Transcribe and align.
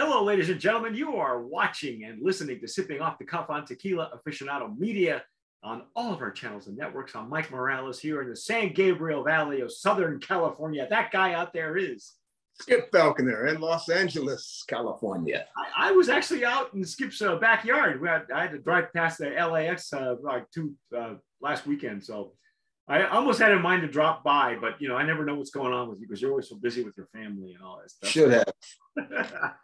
Hello, 0.00 0.22
ladies 0.22 0.48
and 0.48 0.60
gentlemen. 0.60 0.94
You 0.94 1.16
are 1.16 1.42
watching 1.42 2.04
and 2.04 2.22
listening 2.22 2.60
to 2.60 2.68
Sipping 2.68 3.00
Off 3.00 3.18
the 3.18 3.24
Cuff 3.24 3.50
on 3.50 3.66
Tequila 3.66 4.12
Aficionado 4.14 4.78
Media 4.78 5.24
on 5.64 5.86
all 5.96 6.14
of 6.14 6.20
our 6.20 6.30
channels 6.30 6.68
and 6.68 6.76
networks. 6.76 7.16
I'm 7.16 7.28
Mike 7.28 7.50
Morales 7.50 7.98
here 7.98 8.22
in 8.22 8.30
the 8.30 8.36
San 8.36 8.72
Gabriel 8.74 9.24
Valley 9.24 9.60
of 9.60 9.72
Southern 9.72 10.20
California. 10.20 10.86
That 10.88 11.10
guy 11.10 11.32
out 11.32 11.52
there 11.52 11.76
is 11.76 12.12
Skip 12.60 12.92
Falconer 12.92 13.48
in 13.48 13.60
Los 13.60 13.88
Angeles, 13.88 14.62
California. 14.68 15.46
I, 15.56 15.88
I 15.88 15.90
was 15.90 16.08
actually 16.08 16.44
out 16.44 16.72
in 16.74 16.84
Skip's 16.84 17.20
uh, 17.20 17.34
backyard. 17.34 18.00
We 18.00 18.06
had, 18.06 18.26
I 18.32 18.42
had 18.42 18.52
to 18.52 18.58
drive 18.60 18.92
past 18.92 19.18
the 19.18 19.30
LAX 19.30 19.92
uh, 19.92 20.14
like 20.22 20.48
two 20.52 20.74
uh, 20.96 21.14
last 21.40 21.66
weekend, 21.66 22.04
so 22.04 22.34
I 22.88 23.06
almost 23.08 23.38
had 23.38 23.52
in 23.52 23.60
mind 23.60 23.82
to 23.82 23.88
drop 23.88 24.24
by, 24.24 24.56
but 24.58 24.80
you 24.80 24.88
know, 24.88 24.96
I 24.96 25.02
never 25.02 25.24
know 25.24 25.34
what's 25.34 25.50
going 25.50 25.74
on 25.74 25.90
with 25.90 26.00
you 26.00 26.06
because 26.06 26.22
you're 26.22 26.30
always 26.30 26.48
so 26.48 26.56
busy 26.56 26.82
with 26.82 26.96
your 26.96 27.06
family 27.12 27.52
and 27.52 27.62
all 27.62 27.80
that 27.82 27.90
stuff. 27.90 28.10
Should 28.10 28.30
have. 28.32 28.52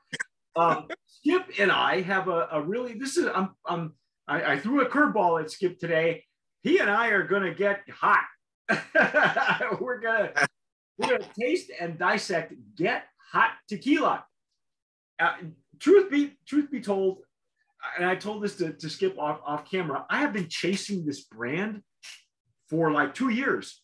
um, 0.56 0.88
Skip 1.06 1.50
and 1.58 1.72
I 1.72 2.00
have 2.02 2.28
a, 2.28 2.48
a 2.52 2.62
really 2.62 2.94
this 2.94 3.16
is 3.16 3.26
I'm, 3.34 3.50
I'm 3.66 3.94
I, 4.26 4.52
I 4.52 4.58
threw 4.58 4.82
a 4.82 4.88
curveball 4.88 5.40
at 5.40 5.50
Skip 5.50 5.78
today. 5.78 6.24
He 6.62 6.78
and 6.78 6.90
I 6.90 7.08
are 7.08 7.24
gonna 7.24 7.54
get 7.54 7.80
hot. 7.90 8.24
we're 9.80 10.00
gonna 10.00 10.32
we're 10.96 11.08
gonna 11.08 11.28
taste 11.38 11.70
and 11.78 11.98
dissect 11.98 12.54
get 12.76 13.04
hot 13.32 13.52
tequila. 13.68 14.24
Uh, 15.20 15.34
truth 15.78 16.10
be 16.10 16.36
truth 16.46 16.70
be 16.70 16.80
told, 16.80 17.18
and 17.96 18.06
I 18.06 18.16
told 18.16 18.42
this 18.42 18.56
to, 18.56 18.72
to 18.72 18.88
Skip 18.88 19.18
off, 19.18 19.40
off 19.44 19.70
camera, 19.70 20.06
I 20.08 20.20
have 20.20 20.32
been 20.32 20.48
chasing 20.48 21.04
this 21.04 21.24
brand 21.24 21.82
for 22.70 22.90
like 22.90 23.14
two 23.14 23.28
years 23.28 23.82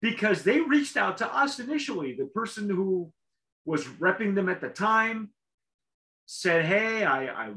because 0.00 0.42
they 0.42 0.60
reached 0.60 0.96
out 0.96 1.18
to 1.18 1.36
us 1.36 1.60
initially. 1.60 2.14
The 2.14 2.26
person 2.26 2.68
who 2.68 3.12
was 3.64 3.84
repping 3.84 4.34
them 4.34 4.48
at 4.48 4.60
the 4.60 4.68
time 4.68 5.30
said, 6.26 6.64
Hey, 6.64 7.04
I, 7.04 7.26
I 7.26 7.52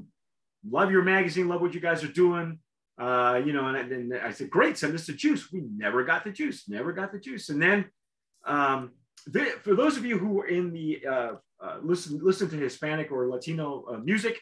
love 0.67 0.91
your 0.91 1.03
magazine, 1.03 1.47
love 1.47 1.61
what 1.61 1.73
you 1.73 1.81
guys 1.81 2.03
are 2.03 2.11
doing. 2.11 2.59
Uh, 2.99 3.41
you 3.45 3.53
know, 3.53 3.67
and 3.67 3.91
then 3.91 4.19
I 4.23 4.31
said, 4.31 4.49
Great, 4.49 4.77
send 4.77 4.93
us 4.93 5.07
the 5.07 5.13
juice. 5.13 5.51
We 5.51 5.61
never 5.75 6.03
got 6.03 6.23
the 6.23 6.31
juice, 6.31 6.69
never 6.69 6.93
got 6.93 7.11
the 7.11 7.19
juice. 7.19 7.49
And 7.49 7.61
then 7.61 7.85
um, 8.45 8.91
for 9.63 9.75
those 9.75 9.97
of 9.97 10.05
you 10.05 10.17
who 10.17 10.39
are 10.41 10.47
in 10.47 10.73
the 10.73 11.05
uh, 11.05 11.31
uh, 11.61 11.77
listen 11.81 12.19
listen 12.21 12.49
to 12.49 12.55
Hispanic 12.55 13.11
or 13.11 13.27
Latino 13.29 13.85
uh, 13.89 13.97
music, 13.97 14.39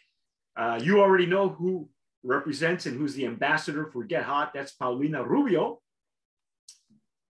uh, 0.56 0.80
you 0.82 1.00
already 1.02 1.26
know 1.26 1.50
who 1.50 1.90
represents 2.24 2.86
and 2.86 2.98
who's 2.98 3.14
the 3.14 3.26
ambassador 3.26 3.90
for 3.92 4.04
Get 4.04 4.24
Hot. 4.24 4.52
That's 4.54 4.72
Paulina 4.74 5.24
Rubio. 5.24 5.80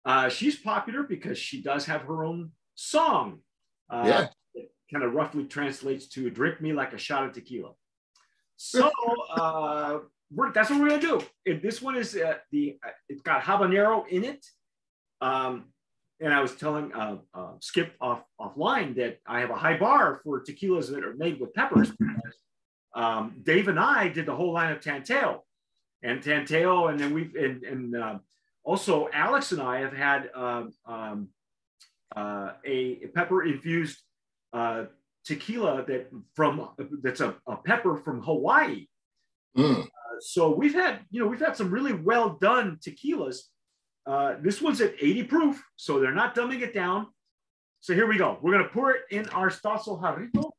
Uh, 0.05 0.29
she's 0.29 0.55
popular 0.55 1.03
because 1.03 1.37
she 1.37 1.61
does 1.61 1.85
have 1.85 2.01
her 2.01 2.23
own 2.23 2.51
song. 2.75 3.39
Yeah. 3.91 4.27
Kind 4.91 5.03
of 5.03 5.13
roughly 5.13 5.45
translates 5.45 6.07
to 6.09 6.29
"Drink 6.29 6.61
me 6.61 6.73
like 6.73 6.93
a 6.93 6.97
shot 6.97 7.25
of 7.25 7.33
tequila." 7.33 7.71
So 8.55 8.91
uh, 9.35 9.99
that's 10.53 10.69
what 10.69 10.79
we're 10.79 10.89
gonna 10.89 11.01
do. 11.01 11.21
If 11.45 11.61
this 11.61 11.81
one 11.81 11.95
is 11.95 12.15
uh, 12.15 12.35
the 12.51 12.77
uh, 12.85 12.91
it's 13.09 13.21
got 13.21 13.41
habanero 13.41 14.07
in 14.07 14.23
it. 14.23 14.45
Um, 15.19 15.65
and 16.19 16.33
I 16.33 16.41
was 16.41 16.55
telling 16.55 16.93
uh, 16.93 17.17
uh, 17.33 17.51
Skip 17.59 17.93
off 18.01 18.23
offline 18.39 18.95
that 18.95 19.19
I 19.27 19.39
have 19.41 19.51
a 19.51 19.55
high 19.55 19.77
bar 19.77 20.21
for 20.23 20.43
tequilas 20.43 20.89
that 20.89 21.03
are 21.03 21.13
made 21.13 21.39
with 21.39 21.53
peppers. 21.53 21.91
Because, 21.91 22.35
um, 22.95 23.35
Dave 23.43 23.67
and 23.67 23.79
I 23.79 24.07
did 24.07 24.25
the 24.25 24.35
whole 24.35 24.53
line 24.53 24.71
of 24.71 24.79
Tanteo, 24.79 25.41
and 26.01 26.21
Tanteo, 26.21 26.89
and 26.89 26.99
then 26.99 27.13
we've 27.13 27.35
and, 27.35 27.63
and 27.63 27.95
uh, 27.95 28.17
also 28.63 29.09
Alex 29.13 29.51
and 29.51 29.61
I 29.61 29.79
have 29.79 29.93
had 29.93 30.29
um, 30.33 30.73
um, 30.85 31.29
uh, 32.15 32.53
a 32.65 32.95
pepper 33.13 33.43
infused 33.43 33.99
uh, 34.57 34.85
tequila 35.23 35.85
that 35.85 36.09
from 36.35 36.69
that's 37.03 37.21
a, 37.21 37.35
a 37.47 37.57
pepper 37.57 37.97
from 37.97 38.21
Hawaii. 38.23 38.87
Mm. 39.57 39.83
Uh, 39.83 39.87
so 40.19 40.53
we've 40.55 40.73
had 40.73 41.01
you 41.11 41.21
know 41.21 41.27
we've 41.27 41.39
had 41.47 41.55
some 41.55 41.69
really 41.69 41.93
well 41.93 42.37
done 42.41 42.79
tequilas. 42.85 43.37
Uh, 44.05 44.35
this 44.41 44.61
one's 44.61 44.79
at 44.81 44.93
80 45.01 45.23
proof, 45.23 45.63
so 45.75 45.99
they're 45.99 46.13
not 46.13 46.33
dumbing 46.33 46.61
it 46.61 46.73
down. 46.73 47.07
So 47.81 47.93
here 47.93 48.07
we 48.07 48.17
go. 48.17 48.39
We're 48.41 48.53
gonna 48.53 48.69
pour 48.69 48.91
it 48.91 49.01
in 49.11 49.27
our 49.29 49.49
Stasso 49.49 50.01
Jarrito. 50.01 50.51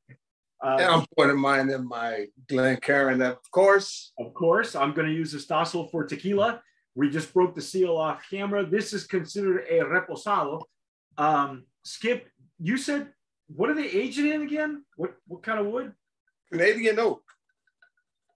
Uh, 0.61 0.77
And 0.81 0.91
I'm 0.95 1.07
putting 1.17 1.39
mine 1.39 1.71
in 1.71 1.87
my 1.87 2.27
Glencairn, 2.49 3.23
of 3.23 3.51
course. 3.51 4.13
Of 4.19 4.35
course, 4.35 4.75
I'm 4.75 4.93
going 4.93 5.07
to 5.07 5.15
use 5.15 5.33
a 5.33 5.39
Stossel 5.39 5.89
for 5.91 6.05
tequila. 6.05 6.61
We 6.97 7.11
just 7.11 7.33
broke 7.33 7.55
the 7.55 7.63
seal 7.63 7.97
off 7.97 8.27
camera. 8.29 8.67
This 8.67 8.93
is 8.93 9.07
considered 9.07 9.65
a 9.71 9.85
reposado. 9.85 10.63
Um, 11.17 11.65
Skip, 11.85 12.27
you 12.59 12.77
said, 12.77 13.13
what 13.49 13.71
are 13.71 13.75
they 13.75 13.89
aged 13.89 14.19
in 14.19 14.43
again? 14.43 14.85
What 14.97 15.15
what 15.27 15.43
kind 15.43 15.59
of 15.59 15.67
wood? 15.67 15.93
Canadian 16.51 16.99
oak 16.99 17.23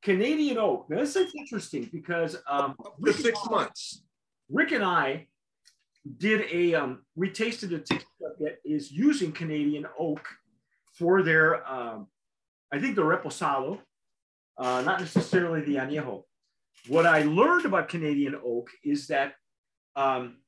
Canadian 0.02 0.58
oak. 0.58 0.90
Now, 0.90 0.98
this 0.98 1.16
is 1.16 1.32
interesting 1.34 1.88
because 1.92 2.36
um, 2.48 2.74
for 3.00 3.12
six 3.12 3.38
months. 3.48 4.02
Rick 4.50 4.72
and 4.72 4.84
I 4.84 5.28
did 6.18 6.42
a, 6.52 6.74
um, 6.74 7.02
we 7.14 7.30
tasted 7.30 7.72
a 7.72 7.78
tequila 7.78 8.32
that 8.40 8.58
is 8.64 8.90
using 8.90 9.32
Canadian 9.32 9.86
oak 9.98 10.26
for 10.98 11.22
their, 11.22 11.66
um, 11.70 12.08
I 12.72 12.80
think 12.80 12.96
the 12.96 13.02
reposado, 13.02 13.78
uh, 14.58 14.82
not 14.82 15.00
necessarily 15.00 15.62
the 15.62 15.76
añejo. 15.76 16.24
What 16.88 17.06
I 17.06 17.22
learned 17.22 17.64
about 17.64 17.88
Canadian 17.88 18.36
oak 18.44 18.68
is 18.84 19.06
that 19.06 19.34
um, 19.94 20.38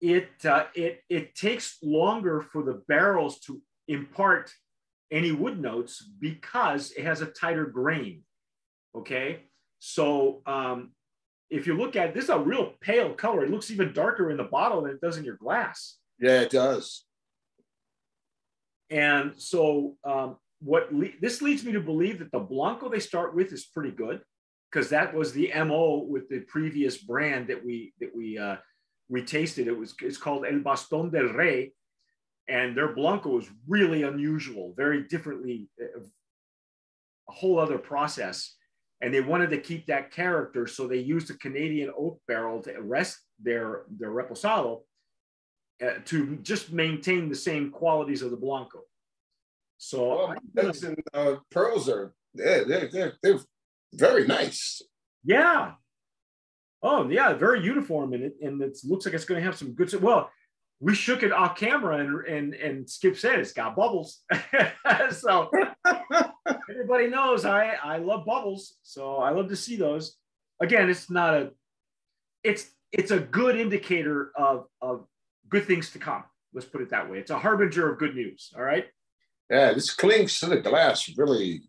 it, 0.00 0.28
uh, 0.44 0.64
it, 0.74 1.00
it 1.08 1.34
takes 1.34 1.78
longer 1.82 2.40
for 2.40 2.62
the 2.62 2.82
barrels 2.88 3.40
to 3.40 3.60
impart 3.88 4.52
any 5.10 5.32
wood 5.32 5.60
notes 5.60 6.04
because 6.20 6.92
it 6.92 7.04
has 7.04 7.22
a 7.22 7.26
tighter 7.26 7.66
grain. 7.66 8.22
Okay. 8.94 9.44
So 9.78 10.42
um, 10.46 10.90
if 11.50 11.66
you 11.66 11.76
look 11.76 11.96
at 11.96 12.14
this 12.14 12.24
is 12.24 12.30
a 12.30 12.38
real 12.38 12.72
pale 12.80 13.12
color. 13.14 13.44
It 13.44 13.50
looks 13.50 13.70
even 13.70 13.92
darker 13.92 14.30
in 14.30 14.36
the 14.36 14.44
bottle 14.44 14.82
than 14.82 14.92
it 14.92 15.00
does 15.00 15.16
in 15.16 15.24
your 15.24 15.36
glass. 15.36 15.98
Yeah, 16.18 16.40
it 16.40 16.50
does. 16.50 17.04
And 18.90 19.32
so, 19.36 19.96
um, 20.04 20.36
what 20.60 20.92
le- 20.92 21.18
this 21.20 21.42
leads 21.42 21.64
me 21.64 21.72
to 21.72 21.80
believe 21.80 22.18
that 22.20 22.32
the 22.32 22.38
Blanco 22.38 22.88
they 22.88 23.00
start 23.00 23.34
with 23.34 23.52
is 23.52 23.66
pretty 23.66 23.90
good 23.90 24.22
because 24.70 24.88
that 24.90 25.14
was 25.14 25.32
the 25.32 25.52
mo 25.64 26.06
with 26.08 26.28
the 26.28 26.40
previous 26.40 26.96
brand 26.96 27.48
that 27.48 27.64
we 27.64 27.92
that 28.00 28.14
we 28.14 28.38
uh, 28.38 28.56
we 29.08 29.22
tasted. 29.22 29.66
It 29.68 29.78
was 29.78 29.94
it's 30.02 30.18
called 30.18 30.44
El 30.46 30.60
Baston 30.60 31.10
del 31.10 31.28
Rey, 31.32 31.72
and 32.48 32.76
their 32.76 32.94
Blanco 32.94 33.38
is 33.38 33.48
really 33.68 34.02
unusual, 34.02 34.74
very 34.76 35.04
differently, 35.04 35.68
uh, 35.80 36.00
a 37.28 37.32
whole 37.32 37.58
other 37.58 37.78
process. 37.78 38.54
And 39.02 39.12
they 39.12 39.20
wanted 39.20 39.50
to 39.50 39.58
keep 39.60 39.86
that 39.86 40.10
character, 40.10 40.66
so 40.66 40.86
they 40.88 40.98
used 40.98 41.30
a 41.30 41.34
Canadian 41.34 41.92
oak 41.96 42.18
barrel 42.26 42.62
to 42.62 42.72
rest 42.80 43.18
their 43.42 43.82
their 43.98 44.10
reposado 44.10 44.82
uh, 45.84 45.98
to 46.06 46.36
just 46.36 46.72
maintain 46.72 47.28
the 47.28 47.34
same 47.34 47.70
qualities 47.70 48.22
of 48.22 48.30
the 48.30 48.38
Blanco. 48.38 48.80
So 49.78 50.08
Well, 50.08 50.26
I'm 50.28 50.30
my 50.30 50.36
gonna- 50.54 50.68
nuts 50.68 50.82
and 50.82 50.98
uh, 51.12 51.36
pearls 51.50 51.88
are 51.90 52.14
they're, 52.34 52.64
they're, 52.64 52.88
they're, 52.92 53.12
they're 53.22 53.40
very 53.94 54.26
nice. 54.26 54.80
yeah. 55.24 55.72
Oh 56.86 57.08
yeah, 57.10 57.32
very 57.34 57.64
uniform 57.64 58.12
and 58.12 58.22
it 58.22 58.36
and 58.40 58.62
it 58.62 58.78
looks 58.84 59.06
like 59.06 59.14
it's 59.14 59.24
going 59.24 59.40
to 59.40 59.44
have 59.44 59.56
some 59.56 59.72
good. 59.72 59.92
Well, 60.00 60.30
we 60.78 60.94
shook 60.94 61.24
it 61.24 61.32
off 61.32 61.56
camera 61.56 61.98
and 61.98 62.24
and 62.26 62.54
and 62.54 62.88
Skip 62.88 63.18
said 63.18 63.40
it's 63.40 63.52
got 63.52 63.74
bubbles. 63.74 64.20
so 65.10 65.50
everybody 66.70 67.08
knows 67.08 67.44
I 67.44 67.74
I 67.82 67.98
love 67.98 68.24
bubbles, 68.24 68.76
so 68.82 69.16
I 69.16 69.30
love 69.30 69.48
to 69.48 69.56
see 69.56 69.74
those. 69.74 70.16
Again, 70.60 70.88
it's 70.88 71.10
not 71.10 71.34
a 71.34 71.50
it's 72.44 72.70
it's 72.92 73.10
a 73.10 73.18
good 73.18 73.56
indicator 73.56 74.30
of 74.36 74.66
of 74.80 75.06
good 75.48 75.66
things 75.66 75.90
to 75.90 75.98
come. 75.98 76.22
Let's 76.54 76.68
put 76.68 76.82
it 76.82 76.90
that 76.90 77.10
way. 77.10 77.18
It's 77.18 77.32
a 77.32 77.38
harbinger 77.38 77.90
of 77.90 77.98
good 77.98 78.14
news. 78.14 78.52
All 78.56 78.62
right. 78.62 78.86
Yeah, 79.50 79.72
this 79.72 79.92
clings 79.92 80.38
to 80.38 80.46
the 80.46 80.60
glass 80.60 81.10
really. 81.16 81.62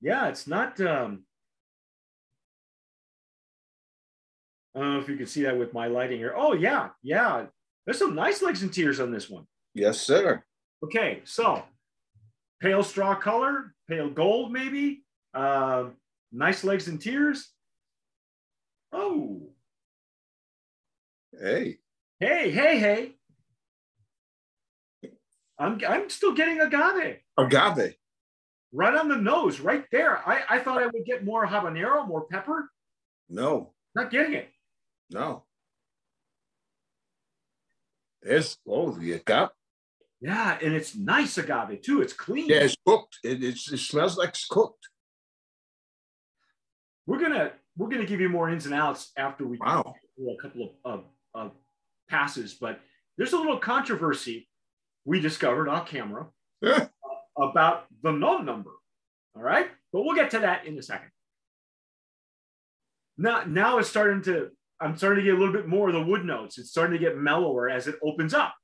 Yeah, 0.00 0.28
it's 0.28 0.46
not. 0.46 0.80
Um, 0.80 1.24
I 4.74 4.80
don't 4.80 4.94
know 4.94 5.00
if 5.00 5.08
you 5.08 5.16
can 5.16 5.26
see 5.26 5.42
that 5.42 5.58
with 5.58 5.74
my 5.74 5.88
lighting 5.88 6.18
here. 6.18 6.34
Oh 6.36 6.54
yeah, 6.54 6.90
yeah. 7.02 7.46
There's 7.84 7.98
some 7.98 8.14
nice 8.14 8.42
legs 8.42 8.62
and 8.62 8.72
tears 8.72 9.00
on 9.00 9.10
this 9.10 9.28
one. 9.28 9.46
Yes, 9.74 10.00
sir. 10.00 10.42
Okay, 10.84 11.20
so 11.24 11.62
pale 12.60 12.82
straw 12.82 13.14
color, 13.14 13.74
pale 13.88 14.08
gold 14.10 14.52
maybe. 14.52 15.04
Um, 15.34 15.96
nice 16.32 16.64
legs 16.64 16.88
and 16.88 17.00
tears. 17.00 17.50
Oh, 18.92 19.50
Hey, 21.38 21.78
hey, 22.18 22.50
hey, 22.50 22.78
hey. 22.78 23.12
I'm 25.58 25.80
I'm 25.86 26.10
still 26.10 26.32
getting 26.32 26.60
agave 26.60 27.18
agave. 27.38 27.94
Right 28.72 28.94
on 28.94 29.08
the 29.08 29.16
nose, 29.16 29.60
right 29.60 29.84
there. 29.92 30.18
I, 30.28 30.42
I 30.48 30.58
thought 30.60 30.82
I 30.82 30.86
would 30.86 31.04
get 31.06 31.24
more 31.24 31.46
habanero, 31.46 32.06
more 32.06 32.26
pepper. 32.26 32.70
No, 33.28 33.72
Not 33.94 34.10
getting 34.10 34.34
it. 34.34 34.48
no. 35.10 35.44
There's 38.22 38.58
oh, 38.68 38.98
you 39.00 39.18
got 39.24 39.52
Yeah, 40.20 40.58
and 40.62 40.74
it's 40.74 40.94
nice 40.94 41.38
agave 41.38 41.80
too. 41.82 42.02
It's 42.02 42.12
clean. 42.12 42.48
Yeah, 42.48 42.56
it's 42.64 42.76
cooked. 42.86 43.18
It, 43.24 43.42
it's, 43.42 43.70
it 43.72 43.78
smells 43.78 44.18
like 44.18 44.30
it's 44.30 44.46
cooked. 44.46 44.88
We're 47.06 47.18
gonna 47.20 47.52
we're 47.78 47.88
gonna 47.88 48.04
give 48.04 48.20
you 48.20 48.28
more 48.28 48.50
ins 48.50 48.66
and 48.66 48.74
outs 48.74 49.12
after 49.16 49.46
we 49.46 49.56
Wow. 49.58 49.94
do 50.18 50.30
a 50.38 50.42
couple 50.42 50.74
of, 50.84 51.00
of, 51.00 51.04
of 51.34 51.52
passes, 52.10 52.52
but 52.54 52.80
there's 53.16 53.32
a 53.32 53.38
little 53.38 53.58
controversy 53.58 54.48
we 55.06 55.18
discovered 55.20 55.68
off 55.68 55.88
camera 55.88 56.26
Yeah. 56.60 56.88
About 57.40 57.86
the 58.02 58.12
null 58.12 58.42
number. 58.42 58.70
All 59.36 59.42
right, 59.42 59.68
but 59.92 60.04
we'll 60.04 60.16
get 60.16 60.30
to 60.32 60.40
that 60.40 60.66
in 60.66 60.78
a 60.78 60.82
second. 60.82 61.10
Now, 63.16 63.44
now 63.46 63.78
it's 63.78 63.88
starting 63.88 64.22
to. 64.22 64.50
I'm 64.80 64.96
starting 64.96 65.24
to 65.24 65.30
get 65.30 65.36
a 65.36 65.38
little 65.38 65.52
bit 65.52 65.68
more 65.68 65.88
of 65.88 65.94
the 65.94 66.02
wood 66.02 66.24
notes. 66.24 66.58
It's 66.58 66.70
starting 66.70 66.98
to 66.98 67.04
get 67.04 67.18
mellower 67.18 67.68
as 67.68 67.86
it 67.86 67.96
opens 68.02 68.32
up. 68.32 68.54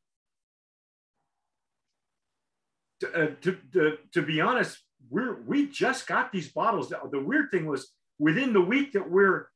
To, 3.00 3.12
uh, 3.12 3.30
to, 3.42 3.58
to, 3.74 3.98
to 4.14 4.22
be 4.22 4.40
honest, 4.40 4.78
we're 5.10 5.42
we 5.42 5.68
just 5.68 6.06
got 6.06 6.32
these 6.32 6.48
bottles. 6.48 6.88
The, 6.88 6.98
the 7.10 7.20
weird 7.20 7.50
thing 7.50 7.66
was 7.66 7.92
within 8.18 8.54
the 8.54 8.62
week 8.62 8.92
that 8.92 9.10
we're 9.10 9.48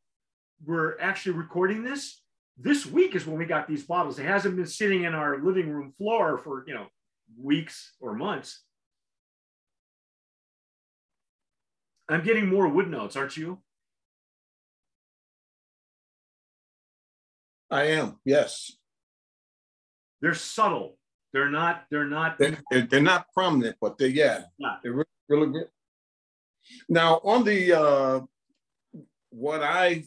we're 0.65 1.01
actually 1.01 1.33
recording 1.33 1.83
this. 1.83 2.21
This 2.59 2.85
week 2.85 3.15
is 3.15 3.27
when 3.27 3.39
we 3.39 3.47
got 3.47 3.67
these 3.67 3.85
bottles. 3.85 4.19
It 4.19 4.27
hasn't 4.27 4.57
been 4.57 4.67
sitting 4.67 5.05
in 5.05 5.15
our 5.15 5.43
living 5.43 5.71
room 5.71 5.95
floor 5.97 6.37
for 6.37 6.65
you 6.67 6.75
know 6.75 6.87
weeks 7.43 7.95
or 8.01 8.15
months. 8.15 8.63
I'm 12.11 12.25
getting 12.25 12.49
more 12.49 12.67
wood 12.69 12.91
notes, 12.91 13.17
aren't 13.17 13.37
you? 13.37 13.59
I 17.71 17.85
am. 17.85 18.19
Yes. 18.25 18.73
They're 20.21 20.35
subtle. 20.35 20.99
They're 21.33 21.51
not. 21.51 21.85
They're 21.91 22.07
not. 22.09 22.37
They, 22.39 22.57
they're, 22.71 22.83
they're 22.83 23.01
not 23.01 23.27
prominent, 23.33 23.77
but 23.81 23.97
they 23.97 24.09
yeah, 24.09 24.43
Yeah. 24.59 24.77
they're 24.83 24.93
really, 24.93 25.05
really 25.29 25.53
good. 25.53 25.69
Now 26.89 27.21
on 27.23 27.45
the 27.45 27.73
uh, 27.73 28.21
what 29.31 29.63
I 29.63 30.05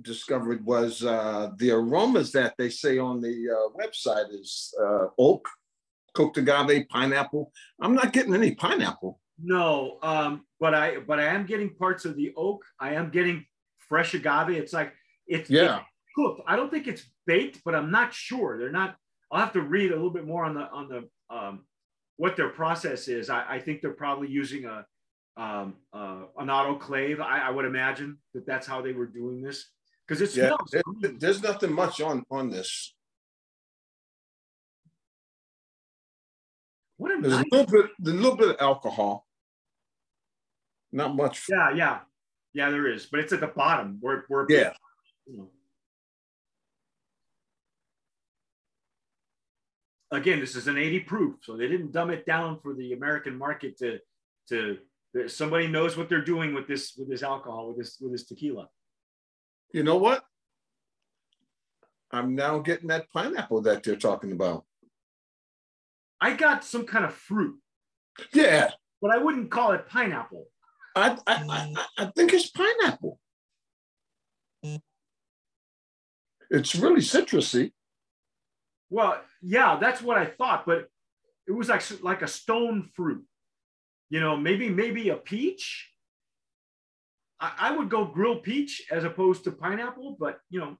discovered 0.00 0.64
was 0.64 1.02
uh, 1.04 1.50
the 1.56 1.72
aromas 1.72 2.30
that 2.32 2.54
they 2.56 2.70
say 2.70 2.98
on 2.98 3.20
the 3.20 3.48
uh, 3.50 3.76
website 3.76 4.32
is 4.32 4.72
uh, 4.80 5.06
oak, 5.18 5.48
cooked 6.14 6.38
agave, 6.38 6.88
pineapple. 6.88 7.52
I'm 7.80 7.94
not 7.94 8.12
getting 8.12 8.34
any 8.34 8.54
pineapple. 8.54 9.18
No, 9.38 9.98
um, 10.02 10.46
but 10.60 10.74
I 10.74 10.98
but 11.00 11.20
I 11.20 11.24
am 11.26 11.44
getting 11.46 11.74
parts 11.74 12.04
of 12.04 12.16
the 12.16 12.32
oak. 12.36 12.64
I 12.80 12.94
am 12.94 13.10
getting 13.10 13.44
fresh 13.88 14.14
agave. 14.14 14.50
It's 14.56 14.72
like 14.72 14.94
it's 15.26 15.50
Yeah. 15.50 15.78
it's 15.80 15.86
cooked. 16.16 16.40
I 16.46 16.56
don't 16.56 16.70
think 16.70 16.86
it's 16.86 17.04
baked, 17.26 17.60
but 17.64 17.74
I'm 17.74 17.90
not 17.90 18.14
sure. 18.14 18.58
They're 18.58 18.72
not. 18.72 18.96
I'll 19.30 19.40
have 19.40 19.52
to 19.54 19.60
read 19.60 19.90
a 19.90 19.94
little 19.94 20.10
bit 20.10 20.26
more 20.26 20.44
on 20.44 20.54
the 20.54 20.62
on 20.70 20.88
the 20.88 21.08
um, 21.34 21.66
what 22.16 22.36
their 22.36 22.48
process 22.48 23.08
is. 23.08 23.28
I, 23.28 23.56
I 23.56 23.60
think 23.60 23.82
they're 23.82 23.92
probably 23.92 24.28
using 24.28 24.64
a 24.64 24.86
um, 25.36 25.74
uh, 25.92 26.22
an 26.38 26.46
autoclave. 26.48 27.20
I, 27.20 27.40
I 27.40 27.50
would 27.50 27.66
imagine 27.66 28.18
that 28.32 28.46
that's 28.46 28.66
how 28.66 28.80
they 28.80 28.92
were 28.92 29.06
doing 29.06 29.42
this 29.42 29.70
because 30.08 30.22
it 30.22 30.34
Yeah, 30.34 30.56
smells. 30.56 30.70
there- 31.02 31.12
there's 31.18 31.42
nothing 31.42 31.72
much 31.74 32.00
on 32.00 32.24
on 32.30 32.48
this. 32.48 32.94
What 36.96 37.10
a 37.10 37.20
There's 37.20 37.34
a 37.34 37.44
little 37.52 37.66
bit, 37.66 37.90
a 38.06 38.10
little 38.10 38.36
bit 38.36 38.48
of 38.48 38.56
alcohol. 38.60 39.25
Not 40.92 41.16
much. 41.16 41.44
Yeah, 41.48 41.72
yeah, 41.74 41.98
yeah. 42.52 42.70
There 42.70 42.86
is, 42.86 43.06
but 43.06 43.20
it's 43.20 43.32
at 43.32 43.40
the 43.40 43.48
bottom 43.48 43.98
We're 44.00 44.22
Yeah. 44.48 44.72
you 45.26 45.36
know. 45.36 45.50
Again, 50.12 50.38
this 50.40 50.54
is 50.54 50.68
an 50.68 50.78
80 50.78 51.00
proof, 51.00 51.36
so 51.42 51.56
they 51.56 51.66
didn't 51.68 51.92
dumb 51.92 52.10
it 52.10 52.24
down 52.24 52.60
for 52.62 52.74
the 52.74 52.92
American 52.92 53.36
market 53.36 53.76
to 53.78 53.98
to 54.48 54.78
somebody 55.26 55.66
knows 55.66 55.96
what 55.96 56.08
they're 56.08 56.24
doing 56.24 56.54
with 56.54 56.68
this 56.68 56.94
with 56.96 57.08
this 57.08 57.22
alcohol 57.22 57.68
with 57.68 57.78
this 57.78 57.98
with 58.00 58.12
this 58.12 58.24
tequila. 58.24 58.68
You 59.72 59.82
know 59.82 59.96
what? 59.96 60.24
I'm 62.12 62.34
now 62.34 62.60
getting 62.60 62.88
that 62.88 63.10
pineapple 63.10 63.62
that 63.62 63.82
they're 63.82 63.96
talking 63.96 64.32
about. 64.32 64.64
I 66.20 66.34
got 66.34 66.64
some 66.64 66.86
kind 66.86 67.04
of 67.04 67.12
fruit, 67.12 67.58
Yeah, 68.32 68.70
but 69.02 69.10
I 69.10 69.18
wouldn't 69.18 69.50
call 69.50 69.72
it 69.72 69.88
pineapple. 69.88 70.46
I 70.96 71.10
mm. 71.10 71.20
I, 71.26 71.74
I, 71.76 72.04
I 72.04 72.10
think 72.16 72.32
it's 72.32 72.50
pineapple. 72.50 73.20
Mm. 74.64 74.80
It's 76.50 76.74
really 76.74 77.00
citrusy. 77.00 77.72
Well, 78.88 79.20
yeah, 79.42 79.78
that's 79.80 80.00
what 80.00 80.16
I 80.16 80.26
thought, 80.26 80.64
but 80.64 80.88
it 81.46 81.52
was 81.52 81.68
like 81.68 81.82
like 82.02 82.22
a 82.22 82.28
stone 82.28 82.88
fruit. 82.94 83.24
You 84.08 84.20
know, 84.20 84.36
maybe 84.36 84.68
maybe 84.70 85.10
a 85.10 85.16
peach. 85.16 85.90
I, 87.38 87.52
I 87.58 87.76
would 87.76 87.90
go 87.90 88.06
grilled 88.06 88.42
peach 88.42 88.86
as 88.90 89.04
opposed 89.04 89.44
to 89.44 89.52
pineapple, 89.52 90.16
but 90.18 90.40
you 90.48 90.60
know, 90.60 90.78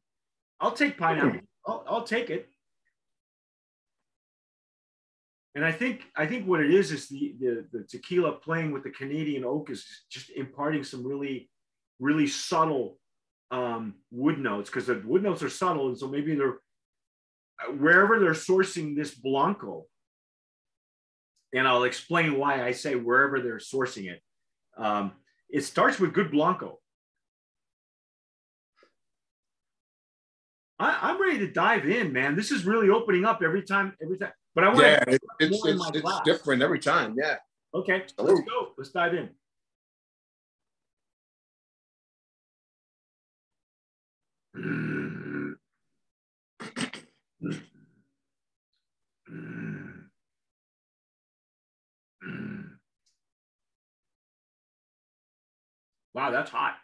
I'll 0.61 0.73
take 0.73 0.97
pineapple. 0.97 1.41
Hmm. 1.41 1.71
I'll, 1.71 1.85
I'll 1.87 2.05
take 2.05 2.31
it. 2.31 2.49
And 5.57 5.65
I 5.65 5.73
think 5.73 6.03
I 6.15 6.27
think 6.27 6.47
what 6.47 6.61
it 6.61 6.71
is 6.71 6.93
is 6.93 7.09
the, 7.09 7.35
the 7.41 7.65
the 7.73 7.83
tequila 7.85 8.33
playing 8.33 8.73
with 8.73 8.85
the 8.85 8.91
Canadian 8.91 9.43
oak 9.43 9.71
is 9.71 9.87
just 10.11 10.29
imparting 10.29 10.85
some 10.85 11.03
really 11.03 11.49
really 11.99 12.27
subtle 12.27 12.99
um, 13.51 13.95
wood 14.11 14.39
notes 14.39 14.69
because 14.69 14.87
the 14.87 15.03
wood 15.07 15.23
notes 15.23 15.43
are 15.43 15.49
subtle, 15.49 15.89
and 15.89 15.99
so 15.99 16.09
maybe 16.09 16.35
they're 16.35 16.59
wherever 17.79 18.21
they're 18.21 18.33
sourcing 18.33 18.95
this 18.95 19.15
blanco. 19.15 19.87
And 21.55 21.67
I'll 21.67 21.85
explain 21.85 22.39
why 22.39 22.63
I 22.63 22.73
say 22.73 22.95
wherever 22.95 23.41
they're 23.41 23.57
sourcing 23.57 24.11
it. 24.11 24.21
Um, 24.77 25.13
it 25.49 25.63
starts 25.65 25.99
with 25.99 26.13
good 26.13 26.31
blanco. 26.31 26.81
I, 30.79 30.99
I'm 31.01 31.19
ready 31.19 31.39
to 31.39 31.51
dive 31.51 31.89
in, 31.89 32.13
man. 32.13 32.37
This 32.37 32.51
is 32.51 32.67
really 32.67 32.91
opening 32.91 33.25
up 33.25 33.41
every 33.43 33.63
time, 33.63 33.95
every 34.03 34.19
time. 34.19 34.33
But 34.57 34.65
I 34.65 34.69
want 34.69 34.81
Yeah, 34.81 35.05
to 35.05 35.13
it, 35.13 35.23
it's 35.39 35.65
it's, 35.67 35.91
it's 35.95 36.21
different 36.25 36.63
every 36.63 36.79
time. 36.79 37.15
Yeah. 37.17 37.37
Okay, 37.75 38.05
let's 38.19 38.41
go. 38.41 38.73
Let's 38.79 38.91
dive 38.91 39.13
in. 39.13 39.29
Wow, 56.15 56.31
that's 56.31 56.51
hot. 56.51 56.77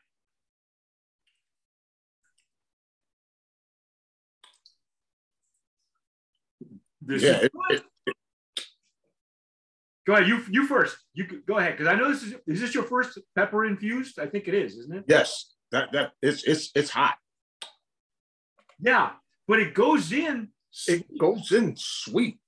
This 7.05 7.23
Yeah, 7.23 7.39
is 7.39 7.45
it- 7.45 7.53
good. 7.69 7.83
Go 10.05 10.15
ahead. 10.15 10.27
You 10.29 10.45
you 10.51 10.67
first. 10.67 10.97
You 11.15 11.43
go 11.47 11.59
ahead 11.59 11.77
because 11.79 11.87
I 11.87 11.95
know 11.95 12.11
this 12.13 12.23
is 12.25 12.35
is 12.47 12.61
this 12.61 12.75
your 12.75 12.83
first 12.85 13.19
pepper 13.37 13.65
infused? 13.65 14.19
I 14.19 14.27
think 14.27 14.49
it 14.49 14.55
is, 14.55 14.77
isn't 14.77 14.97
it? 14.97 15.05
Yes. 15.07 15.55
That 15.71 15.93
that 15.93 16.13
it's 16.21 16.43
it's 16.43 16.71
it's 16.75 16.91
hot. 16.91 17.17
Yeah, 18.81 19.13
but 19.47 19.61
it 19.61 19.75
goes 19.75 20.13
in. 20.13 20.49
It 20.89 21.07
goes 21.19 21.53
in 21.53 21.77
sweet. 21.77 22.41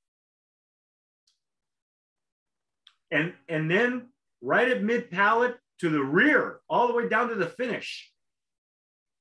and 3.10 3.34
and 3.48 3.70
then 3.70 4.08
right 4.42 4.68
at 4.68 4.82
mid 4.82 5.10
palate 5.10 5.56
to 5.80 5.90
the 5.90 6.02
rear, 6.02 6.60
all 6.68 6.88
the 6.88 6.94
way 6.94 7.08
down 7.08 7.28
to 7.28 7.34
the 7.36 7.46
finish. 7.46 8.10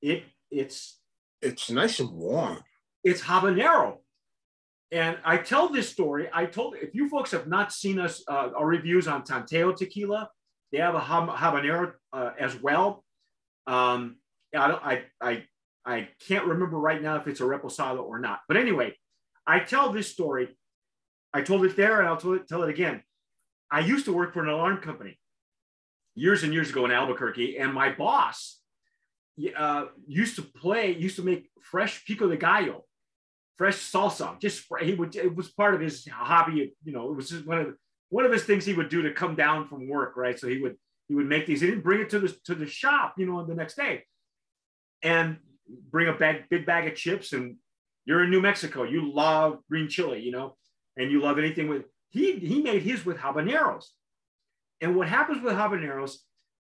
It 0.02 0.24
it's 0.50 0.98
It's 1.40 1.70
nice 1.70 2.00
and 2.00 2.10
warm. 2.10 2.62
it's 3.04 3.22
habanero. 3.22 3.98
And 4.94 5.18
I 5.24 5.38
tell 5.38 5.68
this 5.68 5.88
story. 5.88 6.28
I 6.32 6.46
told 6.46 6.76
if 6.76 6.94
you 6.94 7.08
folks 7.08 7.32
have 7.32 7.48
not 7.48 7.72
seen 7.72 7.98
us 7.98 8.22
uh, 8.28 8.50
our 8.56 8.64
reviews 8.64 9.08
on 9.08 9.24
Tanteo 9.24 9.76
tequila, 9.76 10.30
they 10.70 10.78
have 10.78 10.94
a 10.94 11.00
habanero 11.00 11.94
uh, 12.12 12.30
as 12.38 12.54
well. 12.62 13.04
Um, 13.66 14.18
I, 14.56 14.68
don't, 14.68 14.84
I 14.84 15.02
I 15.20 15.44
I 15.84 16.08
can't 16.28 16.46
remember 16.46 16.78
right 16.78 17.02
now 17.02 17.16
if 17.16 17.26
it's 17.26 17.40
a 17.40 17.44
reposado 17.44 18.04
or 18.04 18.20
not. 18.20 18.42
But 18.46 18.56
anyway, 18.56 18.96
I 19.44 19.58
tell 19.58 19.90
this 19.90 20.12
story. 20.12 20.56
I 21.32 21.42
told 21.42 21.64
it 21.64 21.74
there, 21.74 21.98
and 21.98 22.08
I'll 22.08 22.16
tell 22.16 22.34
it, 22.34 22.46
tell 22.46 22.62
it 22.62 22.70
again. 22.70 23.02
I 23.72 23.80
used 23.80 24.04
to 24.04 24.12
work 24.12 24.32
for 24.32 24.44
an 24.44 24.48
alarm 24.48 24.76
company 24.76 25.18
years 26.14 26.44
and 26.44 26.54
years 26.54 26.70
ago 26.70 26.84
in 26.84 26.92
Albuquerque, 26.92 27.58
and 27.58 27.74
my 27.74 27.90
boss 27.90 28.60
uh, 29.56 29.86
used 30.06 30.36
to 30.36 30.42
play, 30.42 30.92
used 30.92 31.16
to 31.16 31.24
make 31.24 31.50
fresh 31.60 32.04
pico 32.06 32.28
de 32.28 32.36
gallo, 32.36 32.84
fresh 33.56 33.76
salsa. 33.76 34.38
Just 34.40 34.64
he 34.80 34.94
would. 34.94 35.16
It 35.16 35.34
was 35.34 35.48
part 35.50 35.74
of 35.74 35.80
his 35.80 36.06
hobby. 36.08 36.72
You 36.84 36.92
know, 36.92 37.10
it 37.10 37.16
was 37.16 37.30
just 37.30 37.46
one 37.46 37.58
of 37.58 37.74
one 38.08 38.24
of 38.24 38.32
his 38.32 38.44
things 38.44 38.64
he 38.64 38.74
would 38.74 38.88
do 38.88 39.02
to 39.02 39.12
come 39.12 39.34
down 39.34 39.68
from 39.68 39.88
work. 39.88 40.16
Right, 40.16 40.38
so 40.38 40.48
he 40.48 40.60
would 40.60 40.76
he 41.08 41.14
would 41.14 41.26
make 41.26 41.46
these. 41.46 41.60
He 41.60 41.66
didn't 41.66 41.84
bring 41.84 42.00
it 42.00 42.10
to 42.10 42.20
the 42.20 42.36
to 42.44 42.54
the 42.54 42.66
shop. 42.66 43.14
You 43.18 43.26
know, 43.26 43.44
the 43.44 43.54
next 43.54 43.76
day, 43.76 44.04
and 45.02 45.38
bring 45.90 46.08
a 46.08 46.12
bag, 46.12 46.44
big 46.50 46.66
bag 46.66 46.88
of 46.88 46.96
chips. 46.96 47.32
And 47.32 47.56
you're 48.04 48.24
in 48.24 48.30
New 48.30 48.42
Mexico. 48.42 48.82
You 48.82 49.12
love 49.12 49.58
green 49.68 49.88
chili. 49.88 50.20
You 50.20 50.32
know, 50.32 50.56
and 50.96 51.10
you 51.10 51.20
love 51.20 51.38
anything 51.38 51.68
with 51.68 51.84
he 52.10 52.38
he 52.38 52.62
made 52.62 52.82
his 52.82 53.04
with 53.04 53.18
habaneros. 53.18 53.84
And 54.80 54.96
what 54.96 55.08
happens 55.08 55.42
with 55.42 55.54
habaneros 55.54 56.16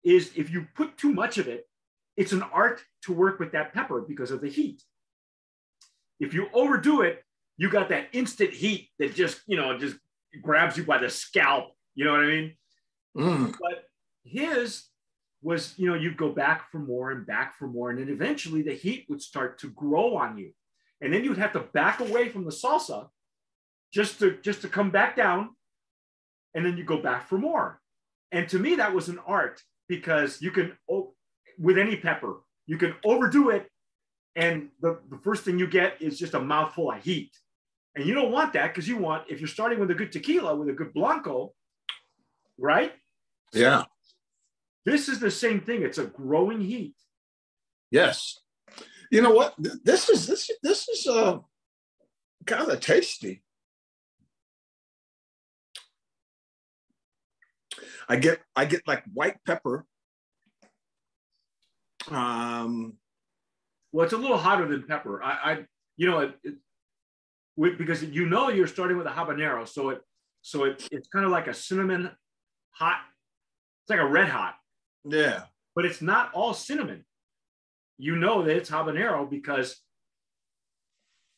is 0.03 0.31
if 0.36 0.51
you 0.51 0.67
put 0.75 0.98
too 0.98 1.13
much 1.13 1.38
of 1.38 1.48
it, 1.48 1.67
it's 2.17 2.33
an 2.33 2.43
art 2.43 2.81
to 3.03 3.13
work 3.13 3.39
with 3.39 3.51
that 3.53 3.74
pepper 3.74 4.01
because 4.07 4.31
of 4.31 4.41
the 4.41 4.50
heat. 4.50 4.83
If 6.22 6.34
you 6.34 6.48
overdo 6.54 7.01
it, 7.01 7.24
you 7.58 7.70
got 7.70 7.90
that 7.90 8.08
instant 8.13 8.51
heat 8.51 8.90
that 9.00 9.13
just, 9.16 9.42
you 9.48 9.58
know, 9.58 9.78
just 9.78 9.98
grabs 10.42 10.78
you 10.78 10.86
by 10.86 11.00
the 11.00 11.10
scalp. 11.10 11.72
You 11.96 12.06
know 12.06 12.12
what 12.12 12.22
I 12.22 12.28
mean? 12.28 12.56
Mm. 13.18 13.56
But 13.60 13.84
his 14.24 14.86
was, 15.42 15.74
you 15.78 15.88
know, 15.88 15.96
you'd 15.96 16.18
go 16.18 16.30
back 16.30 16.72
for 16.72 16.80
more 16.80 17.12
and 17.12 17.25
back 17.25 17.58
for 17.58 17.68
more. 17.68 17.90
And 17.90 18.00
then 18.00 18.10
eventually 18.10 18.62
the 18.62 18.74
heat 18.74 19.06
would 19.10 19.22
start 19.22 19.60
to 19.60 19.72
grow 19.72 20.16
on 20.16 20.38
you. 20.38 20.51
And 21.01 21.12
then 21.12 21.24
you'd 21.24 21.40
have 21.40 21.54
to 21.54 21.60
back 21.60 22.00
away 22.00 22.30
from 22.30 22.46
the 22.46 22.51
salsa 22.51 23.08
just 23.92 24.20
to 24.20 24.38
just 24.42 24.62
to 24.62 24.70
come 24.70 24.92
back 24.92 25.16
down. 25.16 25.50
And 26.54 26.66
then 26.66 26.78
you 26.78 26.84
go 26.84 27.01
back 27.01 27.28
for 27.28 27.38
more. 27.38 27.82
And 28.32 28.48
to 28.50 28.60
me, 28.60 28.75
that 28.75 28.94
was 28.94 29.10
an 29.10 29.20
art 29.25 29.62
because 29.90 30.42
you 30.42 30.51
can, 30.51 30.78
with 31.58 31.78
any 31.78 31.98
pepper, 31.98 32.42
you 32.66 32.78
can 32.78 32.94
overdo 33.04 33.50
it. 33.50 33.68
And 34.35 34.69
the, 34.81 35.00
the 35.09 35.17
first 35.17 35.43
thing 35.43 35.59
you 35.59 35.67
get 35.67 36.01
is 36.01 36.17
just 36.17 36.33
a 36.33 36.39
mouthful 36.39 36.91
of 36.91 37.03
heat. 37.03 37.31
And 37.95 38.05
you 38.05 38.13
don't 38.13 38.31
want 38.31 38.53
that 38.53 38.67
because 38.67 38.88
you 38.88 38.97
want, 38.97 39.25
if 39.29 39.39
you're 39.39 39.47
starting 39.47 39.79
with 39.79 39.91
a 39.91 39.95
good 39.95 40.11
tequila, 40.11 40.55
with 40.55 40.69
a 40.69 40.73
good 40.73 40.93
Blanco, 40.93 41.53
right? 42.57 42.93
Yeah. 43.53 43.83
This 44.85 45.09
is 45.09 45.19
the 45.19 45.29
same 45.29 45.61
thing. 45.61 45.83
It's 45.83 45.97
a 45.97 46.05
growing 46.05 46.61
heat. 46.61 46.95
Yes. 47.91 48.39
You 49.11 49.21
know 49.21 49.31
what? 49.31 49.53
This 49.57 50.09
is 50.09 50.25
this 50.25 50.50
this 50.63 50.88
is 50.88 51.05
uh 51.05 51.39
kind 52.45 52.71
of 52.71 52.79
tasty. 52.79 53.43
I 58.07 58.15
get 58.15 58.39
I 58.55 58.65
get 58.65 58.88
like 58.88 59.03
white 59.13 59.43
pepper. 59.45 59.85
Um 62.09 62.97
well, 63.91 64.03
it's 64.03 64.13
a 64.13 64.17
little 64.17 64.38
hotter 64.38 64.67
than 64.67 64.83
pepper. 64.83 65.21
I, 65.24 65.29
I 65.29 65.65
you 65.98 66.10
know, 66.10 66.19
it, 66.19 66.36
it, 66.43 67.77
because 67.77 68.03
you 68.03 68.27
know 68.27 68.50
you're 68.50 68.67
starting 68.67 68.98
with 68.98 69.07
a 69.07 69.12
habanero, 69.12 69.67
so 69.67 69.89
it 69.89 70.01
so 70.41 70.63
it, 70.65 70.88
it's 70.91 71.07
kind 71.07 71.25
of 71.25 71.31
like 71.31 71.48
a 71.48 71.53
cinnamon 71.53 72.12
hot. 72.71 73.00
It's 73.83 73.89
like 73.89 74.00
a 74.00 74.07
red 74.07 74.29
hot. 74.29 74.55
Yeah. 75.05 75.43
But 75.75 75.86
it's 75.86 76.01
not 76.01 76.33
all 76.33 76.53
cinnamon. 76.53 77.05
You 77.98 78.15
know 78.15 78.43
that 78.43 78.55
it's 78.55 78.69
habanero 78.69 79.29
because. 79.29 79.77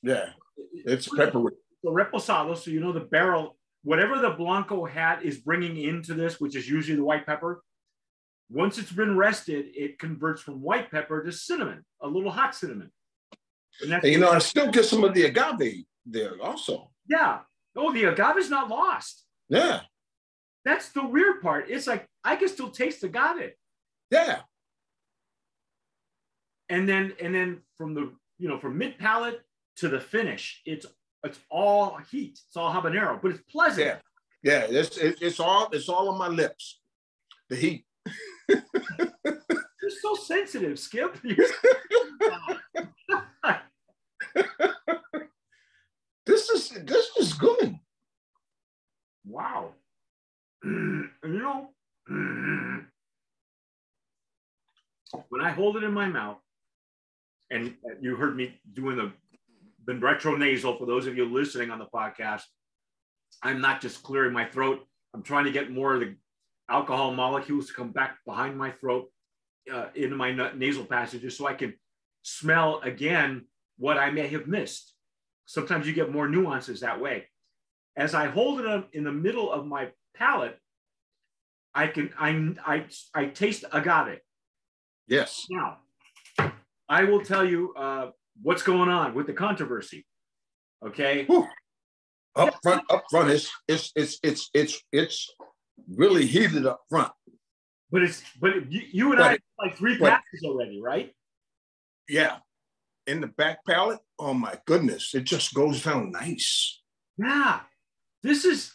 Yeah, 0.01 0.29
it's 0.73 1.07
pepper. 1.07 1.53
The 1.83 1.89
reposado, 1.89 2.57
so 2.57 2.71
you 2.71 2.79
know 2.79 2.93
the 2.93 3.01
barrel, 3.01 3.57
whatever 3.83 4.19
the 4.19 4.31
blanco 4.31 4.85
hat 4.85 5.23
is 5.23 5.37
bringing 5.37 5.77
into 5.77 6.13
this, 6.13 6.39
which 6.39 6.55
is 6.55 6.69
usually 6.69 6.97
the 6.97 7.03
white 7.03 7.25
pepper. 7.25 7.61
Once 8.53 8.77
it's 8.77 8.91
been 8.91 9.17
rested, 9.17 9.65
it 9.73 9.97
converts 9.97 10.39
from 10.39 10.61
white 10.61 10.91
pepper 10.91 11.23
to 11.23 11.31
cinnamon, 11.31 11.83
a 12.01 12.07
little 12.07 12.29
hot 12.29 12.53
cinnamon. 12.53 12.91
And, 13.81 13.93
and 13.93 14.03
you 14.03 14.19
know, 14.19 14.29
I 14.29 14.37
still 14.37 14.69
get 14.69 14.85
some 14.85 15.03
of 15.03 15.15
the 15.15 15.23
agave 15.23 15.85
there 16.05 16.39
also. 16.39 16.91
Yeah. 17.09 17.39
Oh, 17.75 17.91
the 17.91 18.03
agave 18.03 18.37
is 18.37 18.51
not 18.51 18.69
lost. 18.69 19.23
Yeah. 19.49 19.81
That's 20.65 20.89
the 20.89 21.03
weird 21.03 21.41
part. 21.41 21.65
It's 21.67 21.87
like 21.87 22.07
I 22.23 22.35
can 22.35 22.47
still 22.47 22.69
taste 22.69 23.03
agave. 23.03 23.53
Yeah. 24.11 24.41
And 26.69 26.87
then 26.87 27.13
and 27.19 27.33
then 27.33 27.61
from 27.75 27.95
the 27.95 28.13
you 28.37 28.47
know 28.47 28.59
from 28.59 28.77
mid 28.77 28.99
palate 28.99 29.41
to 29.77 29.89
the 29.89 29.99
finish, 29.99 30.61
it's 30.65 30.85
it's 31.23 31.39
all 31.49 31.97
heat. 32.11 32.39
It's 32.47 32.55
all 32.55 32.71
habanero, 32.71 33.19
but 33.19 33.31
it's 33.31 33.41
pleasant. 33.49 33.99
Yeah. 34.43 34.67
Yeah. 34.69 34.79
It's 34.79 34.97
it's 34.97 35.39
all 35.39 35.69
it's 35.73 35.89
all 35.89 36.09
on 36.09 36.19
my 36.19 36.27
lips. 36.27 36.79
The 37.49 37.55
heat. 37.55 37.85
You're 39.25 39.91
so 40.01 40.15
sensitive, 40.15 40.79
Skip. 40.79 41.17
this 46.25 46.49
is 46.49 46.69
this 46.85 47.09
is 47.19 47.33
good. 47.33 47.77
Wow. 49.25 49.71
you 50.63 51.09
know, 51.23 51.69
when 55.29 55.41
I 55.41 55.51
hold 55.51 55.77
it 55.77 55.83
in 55.83 55.93
my 55.93 56.07
mouth, 56.07 56.37
and 57.51 57.75
you 58.01 58.15
heard 58.15 58.35
me 58.35 58.59
doing 58.73 58.97
the, 58.97 59.11
the 59.85 59.95
retro 59.99 60.35
nasal 60.35 60.77
for 60.77 60.85
those 60.85 61.07
of 61.07 61.15
you 61.15 61.25
listening 61.25 61.69
on 61.69 61.79
the 61.79 61.85
podcast, 61.93 62.43
I'm 63.41 63.61
not 63.61 63.81
just 63.81 64.03
clearing 64.03 64.33
my 64.33 64.45
throat. 64.45 64.85
I'm 65.13 65.21
trying 65.21 65.45
to 65.45 65.51
get 65.51 65.71
more 65.71 65.93
of 65.93 65.99
the 65.99 66.15
alcohol 66.69 67.13
molecules 67.13 67.67
to 67.67 67.73
come 67.73 67.91
back 67.91 68.17
behind 68.25 68.57
my 68.57 68.71
throat 68.71 69.11
uh, 69.71 69.87
into 69.95 70.15
my 70.15 70.31
nasal 70.55 70.85
passages 70.85 71.37
so 71.37 71.47
I 71.47 71.53
can 71.53 71.73
smell 72.21 72.79
again 72.81 73.45
what 73.77 73.97
I 73.97 74.09
may 74.11 74.27
have 74.27 74.47
missed. 74.47 74.93
Sometimes 75.45 75.87
you 75.87 75.93
get 75.93 76.11
more 76.11 76.27
nuances 76.27 76.79
that 76.81 77.01
way. 77.01 77.27
As 77.95 78.15
I 78.15 78.27
hold 78.27 78.59
it 78.59 78.65
up 78.65 78.89
in 78.93 79.03
the 79.03 79.11
middle 79.11 79.51
of 79.51 79.67
my 79.67 79.89
palate, 80.15 80.57
I 81.75 81.87
can 81.87 82.11
I 82.19 82.55
I 82.65 82.85
I 83.13 83.25
taste 83.25 83.65
agave. 83.71 84.19
Yes. 85.07 85.45
Now, 85.49 85.79
I 86.87 87.03
will 87.03 87.21
tell 87.21 87.45
you 87.45 87.73
uh, 87.75 88.11
what's 88.41 88.63
going 88.63 88.89
on 88.89 89.13
with 89.13 89.27
the 89.27 89.33
controversy. 89.33 90.05
Okay. 90.85 91.25
Whew. 91.25 91.47
Up 92.35 92.55
front, 92.63 92.83
up 92.89 93.03
front, 93.11 93.29
it's 93.29 93.51
it's 93.67 93.91
it's 93.95 94.19
it's 94.23 94.49
it's 94.53 94.81
it's 94.91 95.35
really 95.87 96.25
heated 96.25 96.65
up 96.65 96.81
front. 96.89 97.11
But 97.91 98.03
it's 98.03 98.23
but 98.39 98.71
you, 98.71 98.81
you 98.91 99.11
and 99.11 99.19
but, 99.19 99.31
I 99.31 99.65
like 99.65 99.77
three 99.77 99.97
passes 99.97 100.43
already, 100.43 100.81
right? 100.81 101.13
Yeah. 102.09 102.37
In 103.05 103.21
the 103.21 103.27
back 103.27 103.65
palate, 103.65 103.99
oh 104.17 104.33
my 104.33 104.57
goodness, 104.65 105.13
it 105.13 105.25
just 105.25 105.53
goes 105.53 105.83
down 105.83 106.11
nice. 106.11 106.81
Yeah. 107.17 107.61
This 108.23 108.45
is 108.45 108.73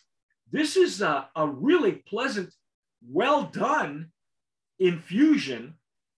this 0.51 0.77
is 0.77 1.03
a, 1.03 1.29
a 1.35 1.47
really 1.49 1.93
pleasant, 1.93 2.55
well 3.07 3.45
done 3.45 4.13
infusion. 4.79 5.75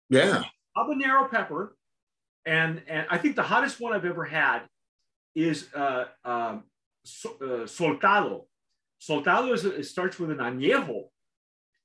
Yeah. 0.08 0.44
Habanero 0.76 1.30
pepper. 1.30 1.76
And 2.46 2.82
and 2.88 3.06
I 3.10 3.18
think 3.18 3.36
the 3.36 3.42
hottest 3.42 3.80
one 3.80 3.92
I've 3.92 4.04
ever 4.04 4.24
had 4.24 4.62
is 5.34 5.72
uh, 5.74 6.06
um, 6.24 6.64
so, 7.04 7.30
uh, 7.40 7.66
soltado. 7.66 8.44
Soltado 9.00 9.52
is, 9.52 9.64
it 9.64 9.84
starts 9.84 10.18
with 10.18 10.30
an 10.30 10.38
añejo, 10.38 11.04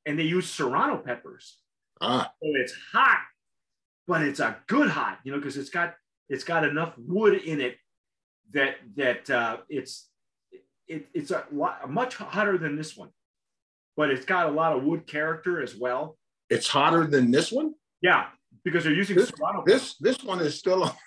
and 0.05 0.19
they 0.19 0.23
use 0.23 0.49
serrano 0.49 0.97
peppers. 0.97 1.57
Ah. 2.01 2.31
So 2.41 2.49
it's 2.55 2.73
hot, 2.91 3.21
but 4.07 4.21
it's 4.21 4.39
a 4.39 4.57
good 4.67 4.89
hot, 4.89 5.19
you 5.23 5.31
know, 5.31 5.37
because 5.37 5.57
it's 5.57 5.69
got 5.69 5.95
it's 6.27 6.43
got 6.43 6.63
enough 6.63 6.93
wood 6.97 7.35
in 7.35 7.61
it 7.61 7.77
that 8.51 8.75
that 8.95 9.29
uh, 9.29 9.57
it's 9.69 10.09
it, 10.87 11.07
it's 11.13 11.31
a 11.31 11.45
lot 11.51 11.89
much 11.89 12.15
hotter 12.15 12.57
than 12.57 12.75
this 12.75 12.97
one, 12.97 13.09
but 13.95 14.09
it's 14.09 14.25
got 14.25 14.47
a 14.47 14.51
lot 14.51 14.75
of 14.75 14.83
wood 14.83 15.07
character 15.07 15.61
as 15.61 15.75
well. 15.75 16.17
It's 16.49 16.67
hotter 16.67 17.07
than 17.07 17.31
this 17.31 17.51
one. 17.51 17.73
Yeah, 18.01 18.27
because 18.63 18.83
they're 18.83 18.93
using 18.93 19.15
this. 19.15 19.31
This, 19.65 19.95
this 19.99 20.23
one 20.23 20.41
is 20.41 20.57
still. 20.57 20.95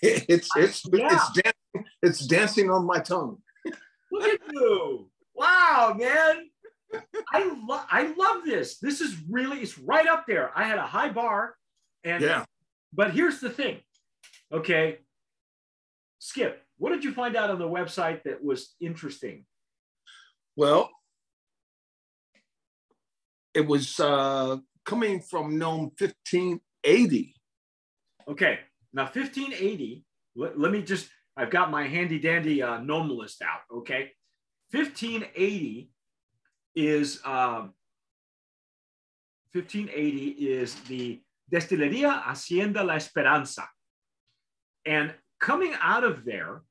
It's 0.00 0.48
it's 0.56 0.82
yeah. 0.94 1.08
it's 1.12 1.32
dancing, 1.42 1.90
it's 2.02 2.26
dancing 2.26 2.70
on 2.70 2.86
my 2.86 3.00
tongue. 3.00 3.36
Look 4.10 4.24
at 4.24 4.40
you! 4.50 5.10
Wow, 5.34 5.96
man! 5.98 6.50
I 7.32 7.56
love 7.66 7.86
I 7.90 8.14
love 8.16 8.44
this. 8.44 8.78
This 8.78 9.00
is 9.00 9.16
really 9.28 9.58
it's 9.58 9.78
right 9.78 10.06
up 10.06 10.24
there. 10.26 10.50
I 10.56 10.64
had 10.64 10.78
a 10.78 10.86
high 10.86 11.10
bar, 11.10 11.54
and 12.04 12.22
yeah. 12.22 12.44
But 12.92 13.12
here's 13.12 13.40
the 13.40 13.50
thing, 13.50 13.80
okay. 14.52 14.98
Skip, 16.20 16.62
what 16.78 16.90
did 16.90 17.04
you 17.04 17.12
find 17.12 17.34
out 17.34 17.50
on 17.50 17.58
the 17.58 17.68
website 17.68 18.22
that 18.22 18.42
was 18.42 18.74
interesting? 18.80 19.44
Well, 20.56 20.90
it 23.52 23.66
was 23.66 23.98
uh, 23.98 24.58
coming 24.84 25.20
from 25.20 25.58
NOM 25.58 25.92
1580. 25.98 27.34
Okay, 28.28 28.60
now 28.92 29.04
1580, 29.04 30.04
let, 30.36 30.58
let 30.58 30.72
me 30.72 30.82
just, 30.82 31.08
I've 31.36 31.50
got 31.50 31.70
my 31.70 31.86
handy 31.86 32.18
dandy 32.18 32.62
uh, 32.62 32.80
NOM 32.80 33.10
list 33.10 33.42
out, 33.42 33.60
okay? 33.78 34.12
1580 34.74 35.90
is, 36.74 37.20
uh, 37.24 37.68
1580 39.52 40.26
is 40.30 40.74
the 40.88 41.22
Destilería 41.52 42.22
Hacienda 42.24 42.82
La 42.82 42.94
Esperanza. 42.94 43.68
And 44.84 45.14
coming 45.38 45.74
out 45.80 46.02
of 46.02 46.24
there 46.24 46.62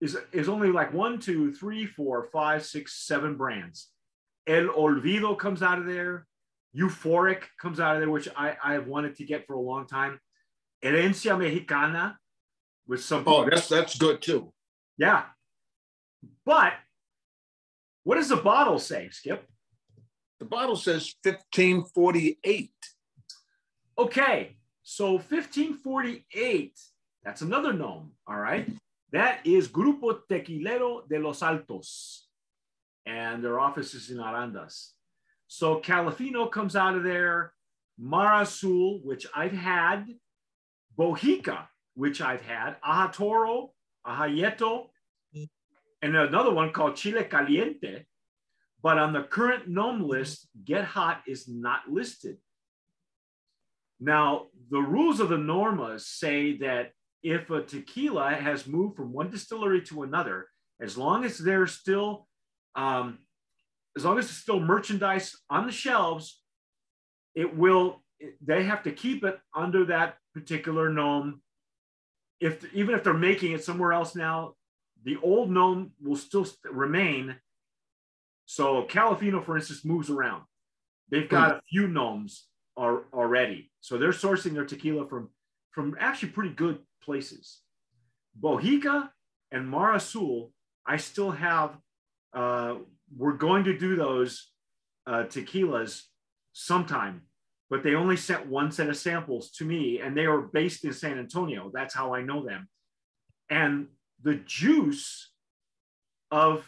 is, 0.00 0.16
is 0.32 0.48
only 0.48 0.70
like 0.70 0.92
one, 0.92 1.18
two, 1.18 1.52
three, 1.52 1.86
four, 1.86 2.28
five, 2.32 2.64
six, 2.64 3.04
seven 3.04 3.36
brands. 3.36 3.88
El 4.46 4.68
Olvido 4.68 5.36
comes 5.36 5.62
out 5.62 5.78
of 5.78 5.86
there. 5.86 6.24
Euphoric 6.76 7.42
comes 7.60 7.80
out 7.80 7.96
of 7.96 8.00
there, 8.00 8.10
which 8.10 8.28
I, 8.36 8.56
I 8.62 8.74
have 8.74 8.86
wanted 8.86 9.16
to 9.16 9.24
get 9.24 9.46
for 9.46 9.54
a 9.54 9.60
long 9.60 9.86
time. 9.86 10.20
Herencia 10.84 11.36
Mexicana 11.36 12.16
with 12.86 13.02
some. 13.02 13.24
Oh, 13.26 13.48
that's 13.48 13.68
that's 13.68 13.98
good 13.98 14.22
too. 14.22 14.52
Yeah, 14.96 15.24
but 16.46 16.74
What 18.08 18.14
does 18.14 18.30
the 18.30 18.36
bottle 18.36 18.78
say, 18.78 19.10
Skip? 19.10 19.46
The 20.38 20.46
bottle 20.46 20.76
says 20.76 21.14
1548. 21.24 22.70
Okay, 23.98 24.56
so 24.82 25.12
1548, 25.16 26.72
that's 27.22 27.42
another 27.42 27.74
NOM, 27.74 28.12
all 28.26 28.38
right? 28.38 28.66
That 29.12 29.40
is 29.44 29.68
Grupo 29.68 30.20
Tequilero 30.26 31.06
de 31.06 31.18
los 31.18 31.42
Altos, 31.42 32.28
and 33.04 33.44
their 33.44 33.60
office 33.60 33.92
is 33.92 34.08
in 34.08 34.16
Arandas. 34.16 34.92
So 35.46 35.78
Califino 35.78 36.50
comes 36.50 36.76
out 36.76 36.94
of 36.94 37.04
there, 37.04 37.52
Mar 37.98 38.40
Azul, 38.40 39.00
which 39.04 39.26
I've 39.36 39.52
had, 39.52 40.06
Bohica, 40.98 41.66
which 41.92 42.22
I've 42.22 42.40
had, 42.40 42.80
Ajatoro, 42.80 43.72
Ajayeto, 44.06 44.86
and 46.02 46.16
another 46.16 46.52
one 46.52 46.72
called 46.72 46.96
Chile 46.96 47.24
Caliente. 47.24 48.04
But 48.82 48.98
on 48.98 49.12
the 49.12 49.22
current 49.24 49.68
NOM 49.68 50.02
list, 50.06 50.46
Get 50.64 50.84
Hot 50.84 51.22
is 51.26 51.48
not 51.48 51.88
listed. 51.90 52.38
Now, 54.00 54.46
the 54.70 54.80
rules 54.80 55.18
of 55.18 55.28
the 55.28 55.36
normas 55.36 56.02
say 56.02 56.58
that 56.58 56.92
if 57.22 57.50
a 57.50 57.62
tequila 57.62 58.30
has 58.30 58.66
moved 58.66 58.96
from 58.96 59.12
one 59.12 59.30
distillery 59.30 59.82
to 59.82 60.04
another, 60.04 60.46
as 60.80 60.96
long 60.96 61.24
as 61.24 61.38
there's 61.38 61.72
still, 61.72 62.28
um, 62.76 63.18
as 63.96 64.04
long 64.04 64.18
as 64.18 64.26
it's 64.26 64.34
still 64.34 64.60
merchandise 64.60 65.34
on 65.50 65.66
the 65.66 65.72
shelves, 65.72 66.40
it 67.34 67.56
will. 67.56 68.04
They 68.44 68.64
have 68.64 68.82
to 68.84 68.92
keep 68.92 69.24
it 69.24 69.38
under 69.54 69.84
that 69.86 70.16
particular 70.34 70.90
NOM. 70.90 71.40
If 72.40 72.72
even 72.72 72.94
if 72.94 73.02
they're 73.02 73.14
making 73.14 73.52
it 73.52 73.64
somewhere 73.64 73.92
else 73.92 74.14
now, 74.14 74.54
the 75.04 75.16
old 75.22 75.50
NOM 75.50 75.92
will 76.02 76.16
still 76.16 76.46
remain. 76.70 77.36
So 78.46 78.84
Califino, 78.84 79.44
for 79.44 79.56
instance, 79.56 79.84
moves 79.84 80.10
around. 80.10 80.42
They've 81.10 81.28
got 81.28 81.56
a 81.56 81.60
few 81.70 81.86
NOMs 81.88 82.42
are 82.76 83.04
already, 83.12 83.70
so 83.80 83.98
they're 83.98 84.10
sourcing 84.10 84.54
their 84.54 84.64
tequila 84.64 85.08
from 85.08 85.30
from 85.70 85.96
actually 85.98 86.30
pretty 86.30 86.54
good 86.54 86.78
places. 87.02 87.60
Bohica 88.40 89.10
and 89.50 89.68
Mar 89.68 89.94
Azul, 89.94 90.52
I 90.86 90.96
still 90.96 91.30
have. 91.30 91.76
Uh, 92.32 92.76
we're 93.16 93.32
going 93.32 93.64
to 93.64 93.78
do 93.78 93.96
those 93.96 94.50
uh, 95.06 95.24
tequilas 95.24 96.02
sometime, 96.52 97.22
but 97.70 97.82
they 97.82 97.94
only 97.94 98.16
sent 98.16 98.46
one 98.46 98.70
set 98.70 98.88
of 98.88 98.96
samples 98.96 99.50
to 99.52 99.64
me, 99.64 100.00
and 100.00 100.16
they 100.16 100.26
are 100.26 100.40
based 100.40 100.84
in 100.84 100.92
San 100.92 101.18
Antonio. 101.18 101.70
That's 101.72 101.94
how 101.94 102.14
I 102.14 102.22
know 102.22 102.44
them. 102.44 102.68
And 103.48 103.88
the 104.22 104.34
juice 104.34 105.30
of 106.30 106.64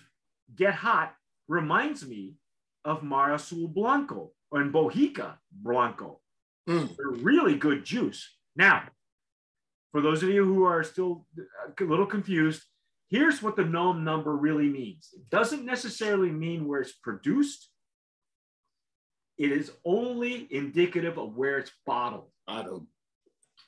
Get 0.55 0.75
Hot 0.75 1.15
reminds 1.49 2.07
me 2.07 2.35
of 2.85 3.03
Mar 3.03 3.35
Azul 3.35 3.69
Blanco 3.69 4.33
or 4.51 4.63
in 4.63 4.73
Bohica 4.73 5.35
Blanco. 5.53 6.21
Mm. 6.69 6.97
They're 6.97 7.23
really 7.23 7.57
good 7.57 7.85
juice. 7.85 8.29
Now, 8.57 8.85
for 9.93 10.01
those 10.01 10.23
of 10.23 10.29
you 10.29 10.45
who 10.45 10.65
are 10.65 10.85
still 10.85 11.27
a 11.79 11.85
little 11.85 12.07
confused, 12.07 12.63
here's 13.09 13.43
what 13.43 13.57
the 13.57 13.65
NOM 13.65 14.05
number 14.05 14.37
really 14.37 14.69
means. 14.69 15.11
It 15.13 15.29
doesn't 15.31 15.65
necessarily 15.65 16.31
mean 16.31 16.67
where 16.67 16.81
it's 16.81 16.93
produced. 16.93 17.69
It 19.37 19.53
is 19.53 19.73
only 19.85 20.47
indicative 20.51 21.19
of 21.19 21.37
where 21.37 21.59
it's 21.59 21.73
bottled. 21.87 22.31
Bottled. 22.47 22.87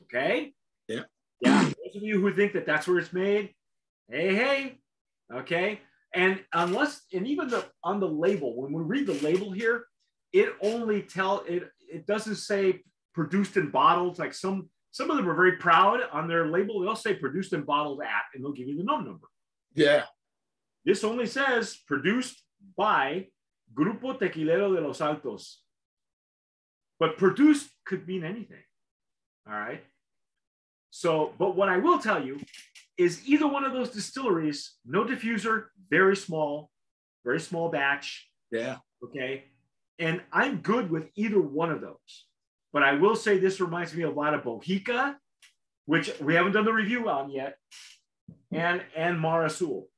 Okay. 0.03 0.53
Yeah. 0.89 1.03
Yeah. 1.41 1.65
Those 1.65 1.97
of 1.97 2.03
you 2.03 2.21
who 2.21 2.33
think 2.33 2.53
that 2.53 2.67
that's 2.67 2.87
where 2.87 2.99
it's 2.99 3.13
made, 3.13 3.55
hey, 4.13 4.35
hey. 4.35 4.79
Okay. 5.33 5.81
And 6.15 6.41
unless, 6.53 7.03
and 7.13 7.27
even 7.27 7.49
the 7.49 7.65
on 7.83 7.99
the 7.99 8.09
label, 8.09 8.61
when 8.61 8.73
we 8.73 8.83
read 8.83 9.07
the 9.07 9.15
label 9.27 9.51
here, 9.51 9.87
it 10.33 10.55
only 10.63 11.03
tell 11.03 11.45
it. 11.49 11.71
It 11.91 12.07
doesn't 12.07 12.37
say 12.37 12.83
produced 13.15 13.57
in 13.57 13.71
bottles 13.71 14.19
like 14.19 14.35
some 14.35 14.69
some 14.91 15.11
of 15.11 15.17
them 15.17 15.29
are 15.29 15.35
very 15.35 15.57
proud 15.57 16.01
on 16.13 16.29
their 16.29 16.49
label. 16.49 16.81
They'll 16.81 16.95
say 16.95 17.15
produced 17.15 17.55
and 17.55 17.65
bottled 17.65 18.03
at, 18.03 18.25
and 18.35 18.45
they'll 18.45 18.53
give 18.53 18.69
you 18.69 18.77
the 18.77 18.85
NOM 18.85 19.05
number. 19.05 19.27
Yeah. 19.75 20.05
This 20.85 21.03
only 21.03 21.27
says 21.27 21.79
produced 21.87 22.43
by 22.77 23.29
Grupo 23.75 24.19
Tequilero 24.19 24.75
de 24.75 24.83
los 24.83 25.01
Altos. 25.01 25.63
But 27.01 27.17
produced 27.17 27.71
could 27.87 28.07
mean 28.07 28.23
anything. 28.23 28.63
All 29.49 29.55
right. 29.55 29.83
So, 30.91 31.33
but 31.39 31.57
what 31.57 31.71
I 31.71 31.79
will 31.79 31.99
tell 31.99 32.23
you 32.23 32.39
is 33.03 33.27
either 33.27 33.47
one 33.47 33.65
of 33.65 33.73
those 33.73 33.91
distilleries, 33.91 34.75
no 34.85 35.05
diffuser, 35.05 35.67
very 35.91 36.17
small, 36.17 36.71
very 37.25 37.41
small 37.41 37.69
batch. 37.69 38.29
Yeah. 38.51 38.77
Okay. 39.05 39.45
And 39.99 40.23
I'm 40.33 40.59
good 40.59 40.91
with 40.91 41.09
either 41.15 41.41
one 41.41 41.71
of 41.71 41.81
those. 41.81 42.27
But 42.73 42.83
I 42.83 42.95
will 42.95 43.17
say 43.17 43.39
this 43.39 43.61
reminds 43.61 43.95
me 43.95 44.05
a 44.05 44.11
lot 44.11 44.35
of 44.35 44.43
Bohica, 44.43 45.17
which 45.85 46.11
we 46.21 46.35
haven't 46.35 46.53
done 46.53 46.65
the 46.65 46.73
review 46.73 47.09
on 47.09 47.31
yet, 47.31 47.59
and 48.51 48.83
and 48.97 49.21
Mar 49.21 49.45
Azul. 49.45 49.89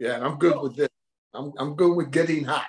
Yeah, 0.00 0.18
I'm 0.20 0.36
good 0.38 0.60
with 0.60 0.74
this. 0.74 0.88
I'm 1.32 1.52
I'm 1.58 1.74
good 1.76 1.94
with 1.94 2.10
getting 2.10 2.44
hot. 2.44 2.66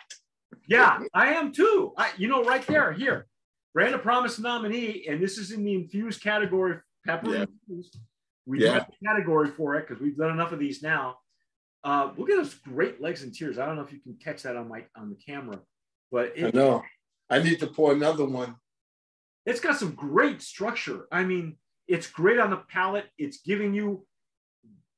Yeah, 0.67 0.99
I 1.13 1.33
am 1.33 1.51
too. 1.51 1.93
I, 1.97 2.11
you 2.17 2.27
know, 2.27 2.43
right 2.43 2.65
there, 2.67 2.93
here, 2.93 3.27
Brand 3.73 3.95
of 3.95 4.03
Promise 4.03 4.39
nominee, 4.39 5.05
and 5.09 5.21
this 5.21 5.37
is 5.37 5.51
in 5.51 5.63
the 5.63 5.73
infused 5.73 6.21
category, 6.21 6.77
pepper 7.05 7.33
yeah. 7.33 7.45
infused. 7.67 7.97
We 8.45 8.63
yeah. 8.63 8.73
have 8.73 8.89
a 8.89 9.05
category 9.05 9.49
for 9.49 9.75
it 9.75 9.87
because 9.87 10.01
we've 10.01 10.17
done 10.17 10.31
enough 10.31 10.51
of 10.51 10.59
these 10.59 10.83
now. 10.83 11.17
Uh, 11.83 12.11
look 12.17 12.29
at 12.29 12.37
those 12.37 12.53
great 12.53 13.01
legs 13.01 13.23
and 13.23 13.33
tears. 13.33 13.59
I 13.59 13.65
don't 13.65 13.75
know 13.75 13.83
if 13.83 13.93
you 13.93 13.99
can 13.99 14.15
catch 14.15 14.43
that 14.43 14.55
on 14.55 14.67
my 14.67 14.85
on 14.95 15.09
the 15.09 15.15
camera, 15.15 15.59
but 16.11 16.33
it, 16.35 16.45
I 16.45 16.57
know 16.57 16.83
I 17.29 17.39
need 17.39 17.59
to 17.59 17.67
pour 17.67 17.93
another 17.93 18.25
one 18.25 18.55
it's 19.45 19.59
got 19.59 19.77
some 19.77 19.91
great 19.91 20.41
structure. 20.41 21.07
I 21.11 21.23
mean, 21.23 21.57
it's 21.87 22.07
great 22.07 22.39
on 22.39 22.49
the 22.49 22.63
palate. 22.69 23.05
It's 23.17 23.41
giving 23.41 23.73
you 23.73 24.05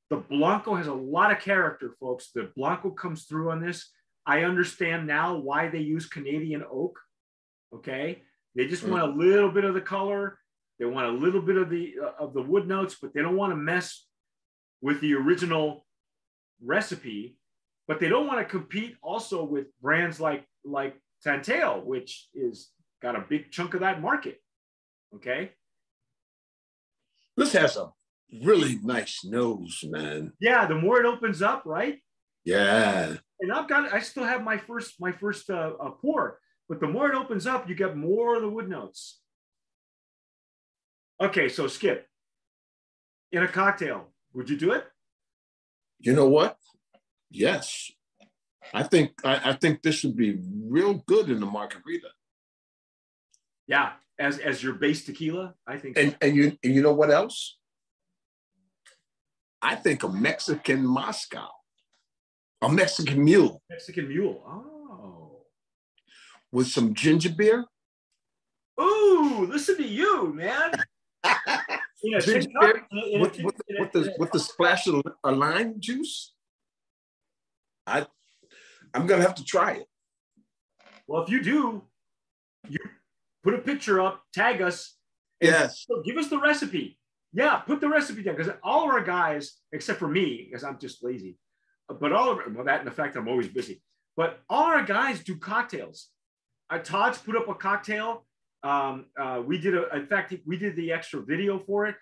the 0.09 0.17
Blanco 0.17 0.75
has 0.75 0.87
a 0.87 0.93
lot 0.93 1.33
of 1.33 1.39
character, 1.39 1.93
folks. 1.99 2.31
The 2.33 2.49
Blanco 2.55 2.91
comes 2.91 3.25
through 3.25 3.51
on 3.51 3.61
this. 3.61 3.89
I 4.25 4.43
understand 4.43 5.05
now 5.05 5.35
why 5.35 5.67
they 5.67 5.79
use 5.79 6.07
Canadian 6.07 6.63
oak. 6.71 6.97
Okay, 7.75 8.21
they 8.55 8.67
just 8.67 8.85
mm. 8.85 8.89
want 8.89 9.03
a 9.03 9.17
little 9.17 9.51
bit 9.51 9.65
of 9.65 9.73
the 9.73 9.81
color. 9.81 10.39
They 10.79 10.85
want 10.85 11.07
a 11.07 11.11
little 11.11 11.41
bit 11.41 11.57
of 11.57 11.69
the 11.69 11.95
uh, 12.03 12.23
of 12.23 12.33
the 12.33 12.41
wood 12.41 12.67
notes, 12.67 12.97
but 13.01 13.13
they 13.13 13.21
don't 13.21 13.35
want 13.35 13.51
to 13.51 13.57
mess 13.57 14.05
with 14.81 15.01
the 15.01 15.13
original 15.15 15.85
recipe. 16.63 17.37
But 17.87 17.99
they 17.99 18.09
don't 18.09 18.27
want 18.27 18.39
to 18.39 18.45
compete 18.45 18.95
also 19.01 19.43
with 19.43 19.67
brands 19.81 20.19
like 20.19 20.45
like 20.63 20.95
Tanteo, 21.25 21.83
which 21.83 22.27
is 22.33 22.69
got 23.01 23.15
a 23.15 23.25
big 23.27 23.51
chunk 23.51 23.73
of 23.73 23.79
that 23.81 24.01
market. 24.01 24.41
Okay. 25.15 25.51
This 27.35 27.53
has 27.53 27.77
a 27.77 27.91
really 28.43 28.79
nice 28.83 29.23
nose, 29.23 29.83
man. 29.87 30.33
Yeah, 30.39 30.65
the 30.65 30.75
more 30.75 30.99
it 30.99 31.05
opens 31.05 31.41
up, 31.41 31.63
right? 31.65 31.99
Yeah. 32.43 33.15
And 33.39 33.53
I've 33.53 33.67
got, 33.67 33.93
I 33.93 33.99
still 33.99 34.23
have 34.23 34.43
my 34.43 34.57
first, 34.57 34.95
my 34.99 35.11
first 35.11 35.49
uh, 35.49 35.73
uh, 35.79 35.91
pour, 35.91 36.39
but 36.67 36.79
the 36.79 36.87
more 36.87 37.09
it 37.09 37.15
opens 37.15 37.45
up, 37.45 37.69
you 37.69 37.75
get 37.75 37.95
more 37.95 38.35
of 38.35 38.41
the 38.41 38.49
wood 38.49 38.69
notes. 38.69 39.21
Okay, 41.19 41.49
so 41.49 41.67
Skip, 41.67 42.07
in 43.31 43.43
a 43.43 43.47
cocktail, 43.47 44.07
would 44.33 44.49
you 44.49 44.57
do 44.57 44.71
it? 44.71 44.85
You 45.99 46.13
know 46.13 46.27
what? 46.27 46.57
Yes. 47.31 47.91
I 48.73 48.83
think 48.83 49.13
I, 49.23 49.51
I 49.51 49.53
think 49.53 49.81
this 49.81 50.03
would 50.03 50.15
be 50.15 50.37
real 50.67 50.95
good 51.07 51.29
in 51.29 51.39
the 51.39 51.45
margarita. 51.45 52.09
Yeah, 53.65 53.93
as 54.19 54.39
as 54.39 54.61
your 54.61 54.73
base 54.73 55.05
tequila, 55.05 55.55
I 55.65 55.77
think. 55.77 55.97
And 55.97 56.11
so. 56.11 56.17
and 56.21 56.35
you 56.35 56.57
and 56.63 56.73
you 56.75 56.81
know 56.81 56.93
what 56.93 57.11
else? 57.11 57.57
I 59.61 59.75
think 59.75 60.03
a 60.03 60.09
Mexican 60.09 60.85
Moscow, 60.85 61.47
a 62.61 62.69
Mexican 62.69 63.23
mule. 63.23 63.61
Mexican 63.69 64.07
mule. 64.07 64.43
Oh. 64.45 65.45
With 66.51 66.67
some 66.67 66.93
ginger 66.93 67.29
beer. 67.29 67.65
Ooh, 68.79 69.47
listen 69.49 69.77
to 69.77 69.87
you, 69.87 70.33
man. 70.33 70.71
Ginger 72.21 72.49
beer 72.59 72.87
with, 73.19 73.41
with, 73.41 73.55
with, 73.69 73.91
the 73.91 74.13
with 74.17 74.31
the 74.31 74.39
splash 74.39 74.87
of 74.87 75.01
a 75.23 75.31
lime 75.31 75.75
juice. 75.79 76.33
I 77.85 78.05
I'm 78.93 79.07
gonna 79.07 79.21
have 79.21 79.35
to 79.35 79.43
try 79.43 79.73
it. 79.73 79.87
Well, 81.07 81.23
if 81.23 81.29
you 81.29 81.41
do, 81.41 81.83
you 82.67 82.79
put 83.43 83.53
a 83.53 83.59
picture 83.59 84.01
up, 84.01 84.23
tag 84.33 84.61
us. 84.61 84.95
Yes. 85.39 85.85
give 86.03 86.17
us 86.17 86.29
the 86.29 86.39
recipe. 86.39 86.97
Yeah, 87.33 87.57
put 87.57 87.79
the 87.81 87.89
recipe 87.89 88.23
down 88.23 88.35
because 88.35 88.51
all 88.63 88.85
of 88.85 88.89
our 88.89 89.03
guys, 89.03 89.57
except 89.71 89.99
for 89.99 90.07
me, 90.07 90.47
because 90.49 90.63
I'm 90.63 90.79
just 90.79 91.03
lazy, 91.03 91.37
but 91.87 92.11
all 92.11 92.31
of 92.31 92.39
well, 92.55 92.65
that 92.65 92.81
in 92.81 92.87
effect, 92.87 93.15
I'm 93.15 93.27
always 93.27 93.47
busy. 93.47 93.81
But 94.15 94.39
all 94.49 94.63
our 94.63 94.83
guys 94.83 95.23
do 95.23 95.37
cocktails. 95.37 96.09
Uh, 96.69 96.79
Todd's 96.79 97.17
put 97.17 97.35
up 97.37 97.47
a 97.47 97.53
cocktail. 97.53 98.25
Um, 98.63 99.05
uh, 99.19 99.41
we 99.45 99.57
did 99.57 99.75
a, 99.75 99.95
in 99.95 100.07
fact, 100.07 100.33
we 100.45 100.57
did 100.57 100.75
the 100.75 100.91
extra 100.91 101.21
video 101.21 101.59
for 101.59 101.85
it. 101.87 101.95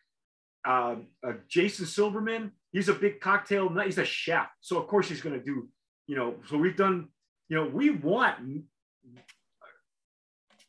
Uh, 0.65 0.95
uh, 1.25 1.33
Jason 1.47 1.85
Silverman, 1.85 2.51
he's 2.71 2.89
a 2.89 2.93
big 2.93 3.19
cocktail, 3.19 3.69
he's 3.83 3.97
a 3.99 4.05
chef. 4.05 4.47
So 4.61 4.79
of 4.79 4.87
course 4.87 5.07
he's 5.07 5.21
going 5.21 5.37
to 5.37 5.45
do, 5.45 5.69
you 6.07 6.15
know, 6.15 6.35
so 6.47 6.57
we've 6.57 6.75
done 6.77 7.09
you 7.49 7.57
know, 7.57 7.67
we 7.67 7.91
want 7.91 8.63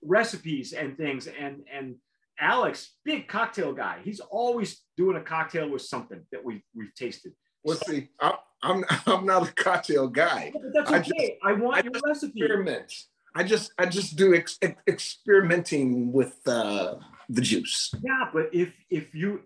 recipes 0.03 0.73
and 0.73 0.97
things. 0.97 1.27
And 1.27 1.65
and 1.73 1.97
Alex, 2.39 2.93
big 3.05 3.29
cocktail 3.29 3.73
guy, 3.73 4.01
he's 4.05 4.21
always 4.21 4.83
doing 4.97 5.17
a 5.17 5.23
cocktail 5.23 5.71
with 5.71 5.83
something 5.83 6.21
that 6.33 6.45
we 6.45 6.63
we've 6.75 6.95
tasted. 6.95 7.33
Well, 7.65 7.79
see, 7.87 8.09
I'm 8.21 8.35
I'm, 8.63 8.85
I'm 9.07 9.27
not 9.27 9.49
a 9.49 9.53
cocktail 9.53 10.09
guy. 10.09 10.53
But 10.53 10.63
that's 10.75 10.91
I 10.91 10.99
okay. 10.99 11.11
just- 11.19 11.33
I, 11.45 11.53
want 11.53 11.79
I 11.79 11.83
your 11.83 12.01
recipe. 12.05 12.41
Experiment. 12.41 12.93
I 13.37 13.43
just 13.43 13.73
I 13.79 13.85
just 13.87 14.17
do 14.17 14.35
ex- 14.35 14.59
ex- 14.63 14.81
experimenting 14.89 16.11
with 16.13 16.37
uh, 16.47 16.95
the 17.29 17.43
juice. 17.43 17.93
Yeah, 18.03 18.31
but 18.33 18.49
if 18.55 18.73
if 18.89 19.15
you 19.15 19.43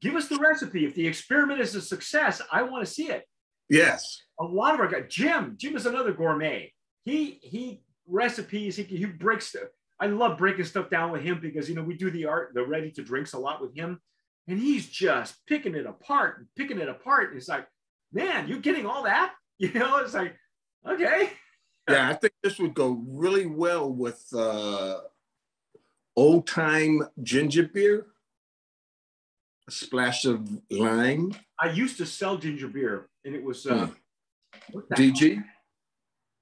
give 0.00 0.16
us 0.16 0.28
the 0.28 0.38
recipe, 0.38 0.84
if 0.84 0.94
the 0.94 1.06
experiment 1.06 1.60
is 1.60 1.74
a 1.76 1.80
success, 1.80 2.42
I 2.50 2.62
want 2.62 2.84
to 2.84 2.92
see 2.92 3.08
it. 3.08 3.24
Yes. 3.68 4.22
A 4.40 4.44
lot 4.44 4.74
of 4.74 4.80
our 4.80 4.88
guys, 4.88 5.04
Jim, 5.08 5.54
Jim 5.56 5.76
is 5.76 5.86
another 5.86 6.12
gourmet. 6.12 6.72
He 7.04 7.38
he 7.42 7.82
recipes. 8.08 8.76
He 8.76 8.82
he 8.82 9.04
breaks. 9.04 9.54
I 10.00 10.06
love 10.06 10.36
breaking 10.36 10.64
stuff 10.64 10.90
down 10.90 11.12
with 11.12 11.22
him 11.22 11.38
because 11.40 11.68
you 11.68 11.76
know 11.76 11.84
we 11.84 11.96
do 11.96 12.10
the 12.10 12.26
art, 12.26 12.52
the 12.54 12.66
ready 12.66 12.90
to 12.92 13.02
drinks 13.04 13.34
a 13.34 13.38
lot 13.38 13.62
with 13.62 13.74
him, 13.74 14.00
and 14.48 14.58
he's 14.58 14.88
just 14.88 15.36
picking 15.46 15.76
it 15.76 15.86
apart 15.86 16.38
and 16.38 16.46
picking 16.56 16.80
it 16.80 16.88
apart. 16.88 17.30
And 17.30 17.38
It's 17.38 17.48
like, 17.48 17.66
man, 18.12 18.48
you 18.48 18.58
getting 18.58 18.86
all 18.86 19.04
that? 19.04 19.32
You 19.58 19.72
know, 19.72 19.96
it's 20.00 20.12
like, 20.12 20.36
okay. 20.86 21.30
Yeah, 21.88 22.08
I 22.10 22.14
think 22.14 22.32
this 22.42 22.58
would 22.58 22.74
go 22.74 23.00
really 23.06 23.46
well 23.46 23.90
with 23.92 24.24
uh, 24.34 24.98
old 26.16 26.46
time 26.46 27.02
ginger 27.22 27.62
beer, 27.68 28.06
a 29.68 29.70
splash 29.70 30.24
of 30.24 30.48
lime, 30.70 31.32
I 31.60 31.70
used 31.70 31.96
to 31.98 32.06
sell 32.06 32.36
ginger 32.36 32.68
beer, 32.68 33.08
and 33.24 33.34
it 33.34 33.42
was 33.42 33.66
uh, 33.66 33.88
Hmm. 34.72 34.78
DG, 34.94 35.42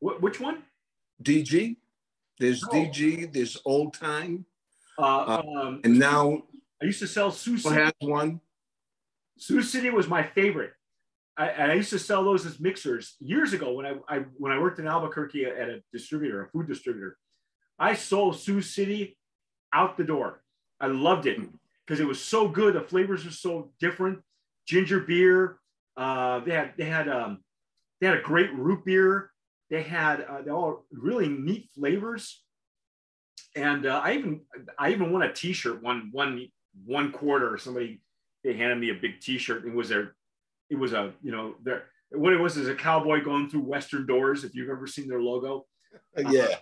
What, 0.00 0.22
which 0.22 0.40
one? 0.40 0.62
DG. 1.22 1.76
There's 2.38 2.64
Oh. 2.64 2.68
DG, 2.72 3.26
there's 3.32 3.56
old 3.64 3.94
time, 3.94 4.46
Uh, 4.98 5.42
um, 5.42 5.80
and 5.84 5.98
now 5.98 6.42
I 6.80 6.86
used 6.86 7.00
to 7.00 7.06
sell 7.06 7.30
Sioux 7.30 7.58
City. 7.58 7.74
has 7.74 7.92
one. 8.00 8.40
Sioux 9.38 9.62
City 9.62 9.90
was 9.90 10.06
my 10.08 10.22
favorite. 10.22 10.72
I, 11.36 11.48
and 11.48 11.72
I 11.72 11.74
used 11.74 11.90
to 11.90 11.98
sell 11.98 12.24
those 12.24 12.46
as 12.46 12.60
mixers 12.60 13.16
years 13.20 13.52
ago 13.52 13.72
when 13.72 13.86
I, 13.86 13.94
I 14.08 14.18
when 14.38 14.52
I 14.52 14.58
worked 14.58 14.78
in 14.78 14.86
Albuquerque 14.86 15.46
at 15.46 15.68
a 15.68 15.82
distributor, 15.92 16.44
a 16.44 16.48
food 16.48 16.68
distributor. 16.68 17.16
I 17.78 17.94
sold 17.94 18.38
Sioux 18.38 18.62
City 18.62 19.16
out 19.72 19.96
the 19.96 20.04
door. 20.04 20.42
I 20.80 20.86
loved 20.86 21.26
it 21.26 21.40
because 21.84 22.00
it 22.00 22.06
was 22.06 22.20
so 22.20 22.48
good. 22.48 22.74
The 22.74 22.80
flavors 22.80 23.24
were 23.24 23.32
so 23.32 23.72
different. 23.80 24.20
Ginger 24.66 25.00
beer. 25.00 25.58
Uh, 25.96 26.40
they 26.40 26.52
had 26.52 26.72
they 26.76 26.84
had 26.84 27.08
um, 27.08 27.40
they 28.00 28.06
had 28.06 28.16
a 28.16 28.22
great 28.22 28.52
root 28.54 28.84
beer. 28.84 29.30
They 29.70 29.82
had 29.82 30.20
uh, 30.22 30.42
they 30.42 30.50
all 30.50 30.84
really 30.92 31.28
neat 31.28 31.68
flavors. 31.74 32.42
And 33.56 33.86
uh, 33.86 34.00
I 34.02 34.14
even 34.14 34.40
I 34.78 34.90
even 34.90 35.12
won 35.12 35.22
a 35.22 35.32
T-shirt 35.32 35.82
one 35.82 36.10
one 36.12 36.46
one 36.84 37.10
quarter. 37.10 37.58
Somebody 37.58 38.00
they 38.44 38.54
handed 38.54 38.78
me 38.78 38.90
a 38.90 38.94
big 38.94 39.20
T-shirt. 39.20 39.66
It 39.66 39.74
was 39.74 39.88
their 39.88 40.14
it 40.70 40.76
was 40.76 40.92
a 40.92 41.12
you 41.22 41.30
know 41.32 41.54
there 41.62 41.84
what 42.10 42.32
it 42.32 42.38
was 42.40 42.56
is 42.56 42.68
a 42.68 42.74
cowboy 42.74 43.22
going 43.24 43.48
through 43.48 43.62
western 43.62 44.06
doors. 44.06 44.44
If 44.44 44.54
you've 44.54 44.70
ever 44.70 44.86
seen 44.86 45.08
their 45.08 45.20
logo, 45.20 45.66
Uh, 46.16 46.28
yeah. 46.30 46.56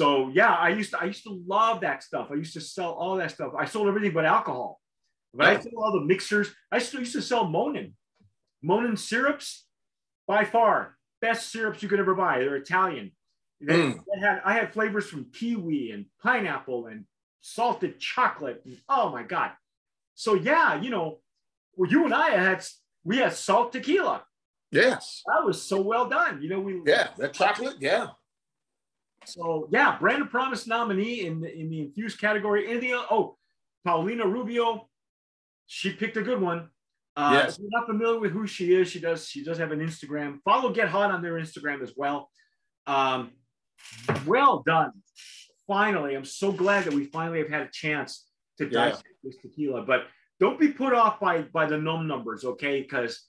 so 0.00 0.28
yeah, 0.28 0.52
I 0.54 0.70
used 0.70 0.90
to 0.92 1.00
I 1.00 1.04
used 1.04 1.24
to 1.24 1.42
love 1.46 1.80
that 1.80 2.02
stuff. 2.02 2.28
I 2.30 2.34
used 2.34 2.54
to 2.54 2.60
sell 2.60 2.92
all 2.92 3.16
that 3.16 3.30
stuff. 3.32 3.52
I 3.58 3.64
sold 3.64 3.88
everything 3.88 4.12
but 4.12 4.24
alcohol. 4.24 4.80
But 5.32 5.46
I 5.46 5.56
Oh. 5.56 5.60
sold 5.60 5.74
all 5.76 5.92
the 6.00 6.06
mixers. 6.06 6.54
I 6.70 6.78
still 6.78 7.00
used 7.00 7.12
to 7.14 7.22
sell 7.22 7.44
Monin. 7.48 7.96
Monin 8.62 8.96
syrups, 8.96 9.66
by 10.26 10.44
far 10.44 10.96
best 11.20 11.50
syrups 11.50 11.82
you 11.82 11.88
could 11.88 11.98
ever 12.00 12.14
buy. 12.14 12.38
They're 12.38 12.56
Italian. 12.56 13.12
They, 13.60 13.74
Mm. 13.74 14.04
they 14.12 14.20
had 14.20 14.40
I 14.44 14.52
had 14.54 14.72
flavors 14.72 15.08
from 15.08 15.30
kiwi 15.32 15.90
and 15.90 16.06
pineapple 16.22 16.86
and 16.86 17.06
salted 17.40 17.98
chocolate. 17.98 18.62
And, 18.64 18.78
oh 18.88 19.10
my 19.10 19.22
god! 19.22 19.52
So 20.14 20.34
yeah, 20.34 20.80
you 20.80 20.90
know, 20.90 21.20
well, 21.74 21.90
you 21.90 22.04
and 22.04 22.14
I 22.14 22.30
had 22.30 22.64
we 23.04 23.18
had 23.18 23.32
salt 23.34 23.72
tequila. 23.72 24.24
Yes. 24.70 25.22
That 25.26 25.44
was 25.44 25.62
so 25.62 25.80
well 25.80 26.08
done. 26.08 26.42
You 26.42 26.48
know, 26.48 26.60
we 26.60 26.80
Yeah. 26.86 27.08
That 27.18 27.34
chocolate. 27.34 27.76
Yeah. 27.80 28.08
So 29.26 29.68
yeah, 29.70 29.96
Brand 29.98 30.22
of 30.22 30.30
Promise 30.30 30.66
nominee 30.66 31.26
in 31.26 31.40
the 31.40 31.52
in 31.54 31.70
the 31.70 31.80
infused 31.80 32.20
category. 32.20 32.68
Anything 32.70 32.90
else? 32.90 33.06
Oh, 33.10 33.36
Paulina 33.84 34.26
Rubio, 34.26 34.88
she 35.66 35.92
picked 35.92 36.16
a 36.16 36.22
good 36.22 36.40
one. 36.40 36.68
Uh, 37.16 37.30
Yes. 37.34 37.54
If 37.54 37.60
you're 37.60 37.70
not 37.70 37.86
familiar 37.86 38.18
with 38.18 38.32
who 38.32 38.46
she 38.46 38.74
is, 38.74 38.88
she 38.88 39.00
does 39.00 39.28
she 39.28 39.44
does 39.44 39.58
have 39.58 39.72
an 39.72 39.80
Instagram. 39.80 40.40
Follow 40.44 40.72
Get 40.72 40.88
Hot 40.88 41.10
on 41.10 41.22
their 41.22 41.34
Instagram 41.34 41.82
as 41.82 41.92
well. 41.96 42.30
Um, 42.86 43.30
well 44.26 44.62
done. 44.66 44.92
Finally, 45.66 46.14
I'm 46.16 46.24
so 46.26 46.52
glad 46.52 46.84
that 46.84 46.92
we 46.92 47.06
finally 47.06 47.38
have 47.38 47.48
had 47.48 47.62
a 47.62 47.70
chance 47.72 48.26
to 48.58 48.68
Yeah. 48.68 48.96
this 49.22 49.36
tequila. 49.40 49.82
But 49.82 50.06
don't 50.40 50.58
be 50.58 50.68
put 50.68 50.92
off 50.92 51.20
by 51.20 51.42
by 51.42 51.66
the 51.66 51.78
num 51.78 52.06
numbers, 52.06 52.44
okay? 52.44 52.82
Because 52.82 53.26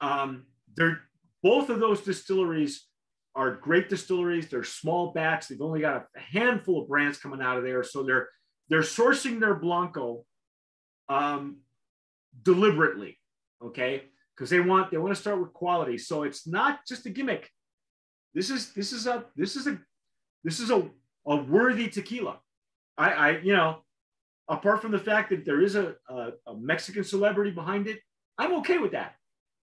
um, 0.00 0.44
they're 0.76 1.00
both 1.42 1.68
of 1.68 1.80
those 1.80 2.02
distilleries 2.02 2.86
are 3.34 3.56
great 3.56 3.88
distilleries. 3.88 4.48
They're 4.48 4.64
small 4.64 5.12
batch. 5.12 5.48
They've 5.48 5.60
only 5.60 5.80
got 5.80 6.06
a 6.16 6.20
handful 6.20 6.82
of 6.82 6.88
brands 6.88 7.18
coming 7.18 7.40
out 7.40 7.58
of 7.58 7.64
there, 7.64 7.82
so 7.82 8.02
they're 8.02 8.28
they're 8.68 8.80
sourcing 8.80 9.40
their 9.40 9.54
blanco 9.54 10.24
um, 11.08 11.58
deliberately, 12.42 13.18
okay? 13.62 14.04
Because 14.34 14.50
they 14.50 14.60
want 14.60 14.90
they 14.90 14.98
want 14.98 15.14
to 15.14 15.20
start 15.20 15.40
with 15.40 15.52
quality. 15.52 15.98
So 15.98 16.22
it's 16.22 16.46
not 16.46 16.80
just 16.86 17.06
a 17.06 17.10
gimmick. 17.10 17.50
This 18.34 18.50
is 18.50 18.72
this 18.72 18.92
is 18.92 19.06
a 19.06 19.24
this 19.36 19.56
is 19.56 19.66
a 19.66 19.78
this 20.44 20.60
is 20.60 20.70
a, 20.70 20.88
a 21.26 21.36
worthy 21.36 21.88
tequila. 21.88 22.38
I, 22.98 23.12
I 23.12 23.30
you 23.38 23.54
know, 23.54 23.78
apart 24.48 24.82
from 24.82 24.92
the 24.92 24.98
fact 24.98 25.30
that 25.30 25.44
there 25.44 25.60
is 25.60 25.74
a, 25.76 25.94
a, 26.08 26.30
a 26.46 26.54
Mexican 26.56 27.04
celebrity 27.04 27.50
behind 27.50 27.86
it, 27.86 28.00
I'm 28.38 28.54
okay 28.56 28.78
with 28.78 28.92
that. 28.92 29.14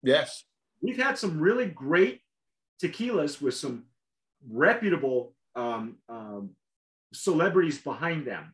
Yes. 0.02 0.44
we've 0.82 0.98
had 0.98 1.18
some 1.18 1.40
really 1.40 1.66
great 1.66 2.22
tequilas 2.82 3.42
with 3.42 3.54
some 3.54 3.86
reputable 4.50 5.34
um, 5.56 5.98
um, 6.08 6.52
celebrities 7.14 7.78
behind 7.78 8.26
them 8.26 8.54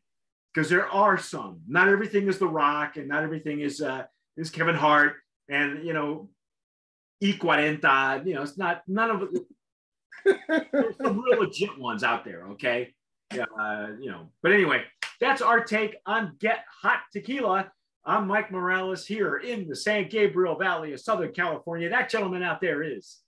because 0.53 0.69
there 0.69 0.88
are 0.88 1.17
some. 1.17 1.61
Not 1.67 1.89
everything 1.89 2.27
is 2.27 2.39
the 2.39 2.47
rock 2.47 2.97
and 2.97 3.07
not 3.07 3.23
everything 3.23 3.59
is 3.59 3.81
uh, 3.81 4.05
is 4.38 4.49
kevin 4.49 4.75
hart 4.75 5.13
and 5.49 5.85
you 5.85 5.93
know 5.93 6.29
e 7.21 7.33
40 7.33 7.63
you 8.25 8.33
know 8.35 8.41
it's 8.41 8.57
not 8.57 8.81
none 8.88 9.11
of 9.11 9.29
there's 10.71 10.97
some 11.01 11.21
real 11.21 11.39
legit 11.39 11.77
ones 11.77 12.03
out 12.03 12.25
there 12.25 12.47
okay? 12.49 12.93
Yeah 13.33 13.45
uh, 13.59 13.89
you 13.99 14.09
know 14.11 14.29
but 14.41 14.51
anyway 14.51 14.83
that's 15.19 15.41
our 15.41 15.63
take 15.63 15.95
on 16.06 16.36
get 16.39 16.65
hot 16.82 16.99
tequila 17.12 17.71
I'm 18.08 18.28
Mike 18.28 18.51
Morales 18.51 19.04
here 19.04 19.38
in 19.38 19.67
the 19.67 19.75
San 19.75 20.10
Gabriel 20.10 20.56
Valley 20.56 20.93
of 20.93 20.99
Southern 20.99 21.32
California. 21.32 21.89
That 21.89 22.08
gentleman 22.08 22.43
out 22.43 22.62
there 22.62 22.84
is. 22.84 23.21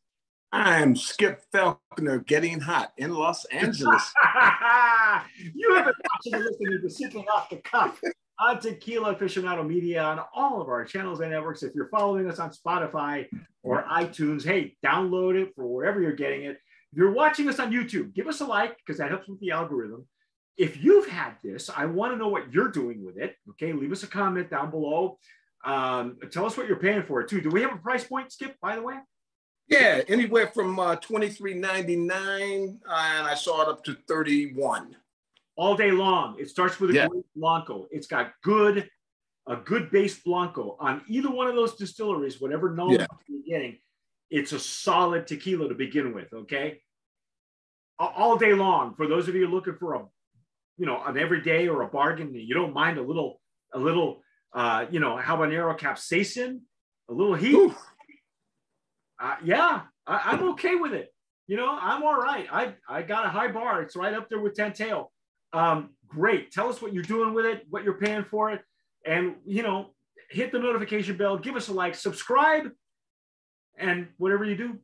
I'm 0.52 0.96
Skip 0.96 1.42
Falconer 1.52 2.20
getting 2.20 2.60
hot 2.60 2.94
in 2.98 3.12
Los 3.12 3.46
Angeles. 3.52 4.14
you 5.56 5.74
have 5.74 5.86
been 5.86 5.94
watching 6.14 6.34
and 6.36 6.44
listening 6.44 6.80
to 6.84 6.90
Sipping 6.92 7.26
Off 7.36 7.50
the 7.50 7.56
Cuff 7.58 8.00
on 8.40 8.60
Tequila 8.60 9.16
Aficionado 9.16 9.68
Media 9.68 10.04
on 10.04 10.20
all 10.36 10.62
of 10.62 10.68
our 10.70 10.86
channels 10.86 11.22
and 11.22 11.32
networks. 11.32 11.64
If 11.64 11.74
you're 11.74 11.90
following 11.90 12.30
us 12.30 12.38
on 12.38 12.52
Spotify 12.52 13.26
or 13.64 13.84
iTunes, 13.92 14.46
hey, 14.46 14.78
download 14.86 15.42
it 15.42 15.54
for 15.56 15.66
wherever 15.66 16.00
you're 16.00 16.12
getting 16.12 16.44
it. 16.44 16.60
If 16.92 17.00
you're 17.00 17.14
watching 17.14 17.50
us 17.50 17.60
on 17.60 17.72
YouTube, 17.72 18.14
give 18.14 18.28
us 18.28 18.42
a 18.42 18.46
like 18.46 18.78
because 18.78 19.00
that 19.00 19.10
helps 19.10 19.28
with 19.28 19.40
the 19.40 19.50
algorithm. 19.50 20.06
If 20.58 20.84
you've 20.84 21.08
had 21.08 21.34
this, 21.44 21.70
I 21.70 21.86
want 21.86 22.14
to 22.14 22.18
know 22.18 22.30
what 22.30 22.52
you're 22.52 22.70
doing 22.70 23.06
with 23.06 23.18
it. 23.18 23.36
Okay, 23.52 23.74
leave 23.74 23.92
us 23.92 24.04
a 24.04 24.08
comment 24.08 24.50
down 24.50 24.72
below. 24.72 25.20
Um, 25.64 26.18
tell 26.32 26.46
us 26.46 26.58
what 26.58 26.68
you're 26.68 26.80
paying 26.80 27.04
for 27.04 27.22
it 27.22 27.30
too. 27.30 27.42
Do 27.42 27.50
we 27.50 27.62
have 27.62 27.74
a 27.74 27.78
price 27.78 28.04
point, 28.04 28.32
Skip? 28.32 28.56
By 28.62 28.76
the 28.76 28.82
way, 28.82 28.96
yeah, 29.68 30.02
anywhere 30.08 30.48
from 30.48 30.80
uh, 30.80 30.96
twenty 30.96 31.30
three 31.30 31.54
ninety 31.54 31.96
nine, 31.96 32.80
and 32.90 33.28
I 33.28 33.36
saw 33.36 33.62
it 33.64 33.68
up 33.68 33.84
to 33.86 33.96
thirty 34.08 34.54
one. 34.54 34.96
all 35.60 35.76
day 35.76 35.90
long. 35.92 36.36
It 36.40 36.50
starts 36.50 36.80
with 36.80 36.92
a 36.92 36.94
Yeah. 36.94 37.08
great 37.08 37.26
blanco. 37.36 37.88
It's 37.90 38.06
got 38.06 38.32
good, 38.44 38.88
a 39.48 39.56
good 39.56 39.90
base 39.90 40.20
blanco 40.20 40.78
on 40.80 41.02
either 41.08 41.32
one 41.32 41.48
of 41.48 41.56
those 41.56 41.74
distilleries, 41.76 42.40
whatever 42.40 42.76
known 42.76 42.92
Yeah. 42.92 43.08
you're 43.28 43.42
getting. 43.44 43.80
It's 44.30 44.52
a 44.52 44.60
solid 44.60 45.26
tequila 45.26 45.68
to 45.70 45.74
begin 45.74 46.14
with. 46.14 46.32
Okay, 46.32 46.84
all 47.98 48.38
day 48.38 48.54
long. 48.54 48.94
For 48.96 49.08
those 49.08 49.28
of 49.28 49.34
you 49.34 49.48
looking 49.48 49.76
for 49.78 49.96
a, 49.96 50.06
you 50.78 50.86
know, 50.86 51.04
an 51.04 51.18
everyday 51.18 51.68
or 51.68 51.82
a 51.82 51.88
bargain, 51.88 52.34
you 52.34 52.54
don't 52.54 52.74
mind 52.74 52.98
a 52.98 53.02
little, 53.02 53.42
a 53.74 53.80
little, 53.80 54.22
uh, 54.54 54.86
you 54.90 55.00
know, 55.00 55.20
habanero 55.22 55.78
capsaicin, 55.78 56.60
a 57.10 57.14
little 57.14 57.36
heat. 57.36 57.74
Uh, 59.20 59.36
yeah, 59.44 59.82
I, 60.06 60.22
I'm 60.26 60.50
okay 60.50 60.76
with 60.76 60.94
it. 60.94 61.14
You 61.48 61.58
know, 61.58 61.78
I'm 61.80 62.04
all 62.04 62.16
right. 62.16 62.48
I, 62.52 62.74
I 62.88 63.02
got 63.02 63.26
a 63.26 63.30
high 63.30 63.48
bar. 63.48 63.82
It's 63.82 63.96
right 63.96 64.14
up 64.14 64.30
there 64.30 64.40
with 64.40 64.54
Tanteo. 64.54 65.08
Um, 65.54 65.92
great. 66.08 66.52
Tell 66.52 66.70
us 66.70 66.82
what 66.82 66.94
you're 66.94 67.04
doing 67.04 67.34
with 67.34 67.46
it, 67.46 67.66
what 67.70 67.84
you're 67.84 67.94
paying 67.94 68.26
for 68.26 68.52
it. 68.52 68.62
And, 69.06 69.36
you 69.46 69.64
know, 69.64 69.96
hit 70.30 70.52
the 70.52 70.60
notification 70.60 71.18
bell, 71.18 71.38
give 71.38 71.56
us 71.56 71.70
a 71.70 71.74
like, 71.74 71.96
subscribe, 71.96 72.70
and 73.78 74.10
whatever 74.18 74.44
you 74.44 74.58
do, 74.58 74.80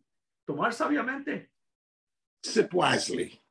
tomar 0.47 0.69
sabiamente. 0.69 1.45
Sip 2.45 2.73
wisely. 2.73 3.42